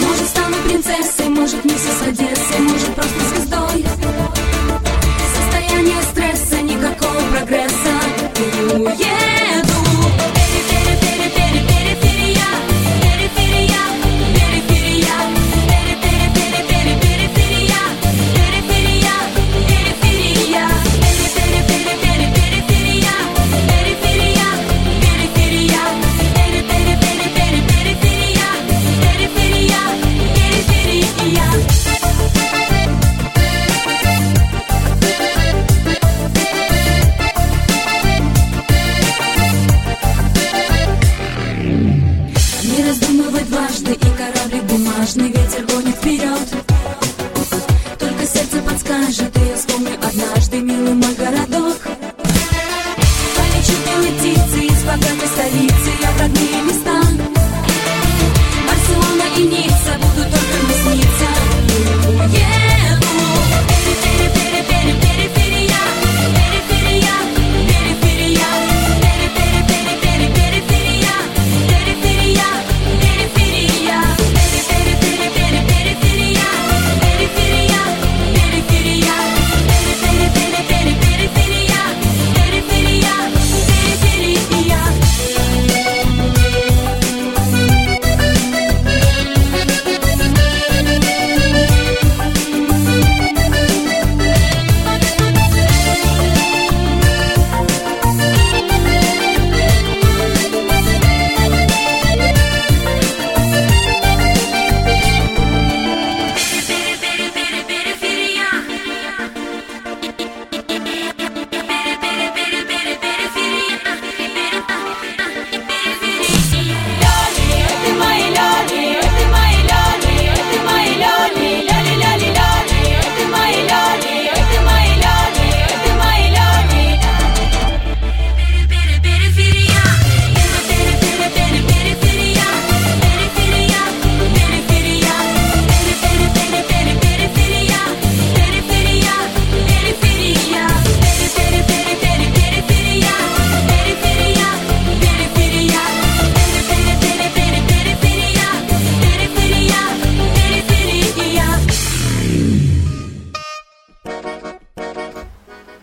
Может, 0.00 0.28
стану 0.28 0.56
принцессой, 0.64 1.28
может, 1.28 1.64
миссис 1.64 2.02
Одессы, 2.06 2.58
может, 2.60 2.94
просто 2.94 3.11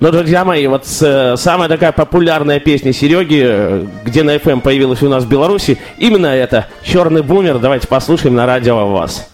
Ну, 0.01 0.11
друзья 0.13 0.45
мои, 0.45 0.65
вот 0.67 0.85
э, 1.01 1.35
самая 1.35 1.67
такая 1.67 1.91
популярная 1.91 2.61
песня 2.61 2.93
Сереги, 2.93 3.43
э, 3.45 3.85
где 4.05 4.23
на 4.23 4.37
FM 4.37 4.61
появилась 4.61 5.03
у 5.03 5.09
нас 5.09 5.25
в 5.25 5.27
Беларуси, 5.27 5.77
именно 5.97 6.27
это 6.27 6.67
«Черный 6.83 7.21
бумер». 7.21 7.59
Давайте 7.59 7.85
послушаем 7.85 8.33
на 8.33 8.45
радио 8.45 8.87
вас. 8.87 9.28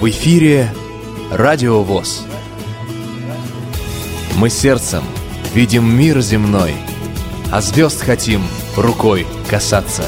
В 0.00 0.08
эфире 0.10 0.72
Радио 1.32 1.82
ВОЗ. 1.82 2.24
Мы 4.36 4.48
сердцем 4.48 5.02
видим 5.52 5.92
мир 5.92 6.20
земной, 6.20 6.72
а 7.50 7.60
звезд 7.60 8.02
хотим 8.02 8.42
рукой 8.76 9.26
касаться. 9.50 10.04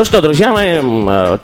Ну 0.00 0.06
что, 0.06 0.22
друзья 0.22 0.50
мои, 0.50 0.78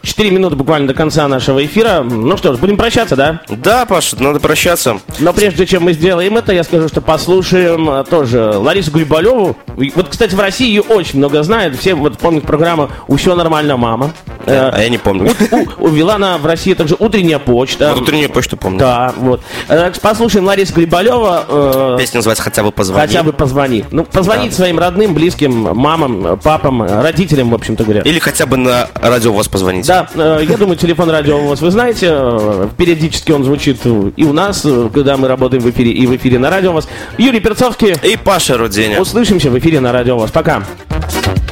4 0.03 0.31
минуты 0.31 0.57
буквально 0.57 0.89
до 0.89 0.95
конца 0.95 1.29
нашего 1.29 1.63
эфира. 1.63 2.01
Ну 2.03 2.39
что 2.39 2.55
ж, 2.55 2.59
будем 2.59 2.79
прощаться, 2.79 3.15
да? 3.15 3.43
Да, 3.51 3.85
Паша, 3.85 4.17
надо 4.19 4.41
прощаться. 4.41 4.99
Но 5.19 5.35
прежде 5.35 5.67
чем 5.67 5.83
мы 5.83 5.93
сделаем 5.93 6.39
это, 6.39 6.55
я 6.55 6.65
скажу, 6.65 6.89
что 6.89 7.03
послушаем 7.03 7.91
э, 7.91 8.05
тоже 8.05 8.53
Ларису 8.57 8.93
Грибалеву. 8.93 9.59
Вот, 9.95 10.09
кстати, 10.09 10.35
в 10.35 10.41
России 10.41 10.69
ее 10.69 10.81
очень 10.81 11.19
много 11.19 11.43
знают. 11.43 11.77
Все 11.77 11.95
вот 11.95 12.17
помнят 12.17 12.45
программу 12.45 12.89
«Все 13.19 13.35
нормально, 13.35 13.77
мама». 13.77 14.13
Э, 14.47 14.71
А 14.73 14.81
я 14.81 14.89
не 14.89 14.97
помню. 14.97 15.33
Увела 15.77 16.15
она 16.15 16.39
в 16.39 16.47
России 16.47 16.73
также 16.73 16.97
«Утренняя 16.99 17.39
почта». 17.39 17.93
Вот 17.93 18.05
утреннюю 18.05 18.31
почту 18.31 18.57
помню. 18.57 18.79
Да, 18.79 19.13
вот. 19.19 19.43
Э, 19.69 19.93
Послушаем 20.01 20.47
Ларису 20.47 20.73
Грибалева. 20.73 21.45
э, 21.47 21.97
Песня 21.99 22.21
называется 22.21 22.43
«Хотя 22.43 22.63
бы 22.63 22.73
позвони». 22.73 23.07
Хотя 23.07 23.23
бы 23.23 23.35
позвони. 23.35 23.85
Ну, 23.91 24.05
позвонить 24.05 24.53
Да. 24.53 24.57
своим 24.57 24.79
родным, 24.79 25.13
близким, 25.13 25.53
мамам, 25.77 26.41
папам, 26.43 26.81
родителям, 27.03 27.51
в 27.51 27.55
общем-то 27.55 27.85
говоря. 27.85 28.01
Или 28.01 28.19
хотя 28.19 28.46
бы 28.49 28.57
на 28.57 28.89
радио 28.95 29.33
вас 29.33 29.49
позвоните. 29.49 29.89
Да, 29.89 30.09
э, 30.15 30.45
я 30.49 30.57
думаю, 30.57 30.77
телефон 30.77 31.11
радио 31.11 31.39
у 31.39 31.49
вас 31.49 31.61
вы 31.61 31.71
знаете. 31.71 32.09
э, 32.11 32.69
Периодически 32.77 33.33
он 33.33 33.45
звучит 33.45 33.79
и 33.85 34.25
у 34.25 34.33
нас, 34.33 34.63
э, 34.65 34.89
когда 34.93 35.17
мы 35.17 35.29
работаем 35.29 35.63
в 35.63 35.71
эфире, 35.71 35.91
и 35.93 36.07
в 36.07 36.15
эфире 36.17 36.39
на 36.39 36.51
радио 36.51 36.71
у 36.71 36.75
вас. 36.75 36.89
Юрий 37.19 37.41
Перцовский. 37.41 37.95
И 38.03 38.17
Паша 38.17 38.57
Руденя. 38.57 39.01
Услышимся 39.01 39.51
в 39.51 39.59
эфире 39.59 39.81
на 39.81 39.93
радио 39.93 40.17
у 40.17 40.21
вас. 40.21 40.31
Пока. 40.31 40.63
Бело-серый 41.07 41.46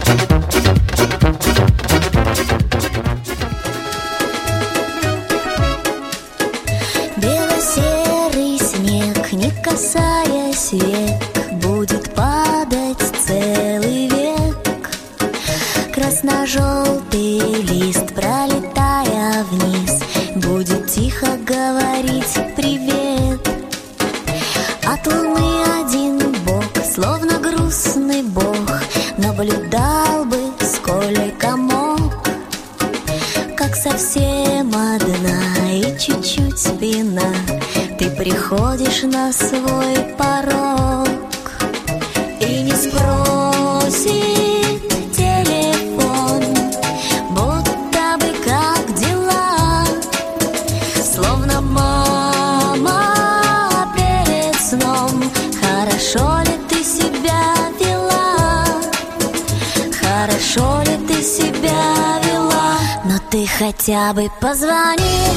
хотя 63.59 64.12
бы 64.12 64.29
позвони, 64.40 65.29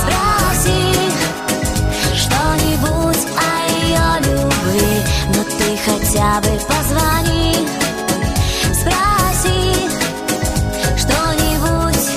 спроси 0.00 0.94
что-нибудь 2.14 3.26
о 3.36 3.50
ее 3.70 4.08
любви. 4.20 5.02
Но 5.34 5.42
ты 5.58 5.68
хотя 5.84 6.40
бы 6.40 6.52
позвони, 6.68 7.66
спроси 8.72 9.60
что-нибудь. 10.96 12.08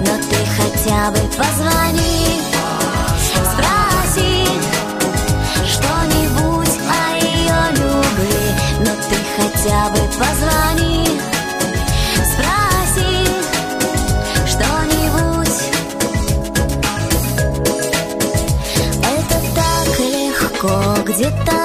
Но 0.00 0.14
ты 0.30 0.38
хотя 0.56 1.10
бы 1.10 1.20
позвони, 1.36 2.40
спроси 3.50 4.46
что-нибудь 5.66 6.74
о 6.88 7.02
ее 7.16 7.60
любви, 7.72 8.44
но 8.80 8.92
ты 9.08 9.16
хотя 9.36 9.80
бы 9.90 10.00
позвони, 10.16 10.93
где-то 21.14 21.63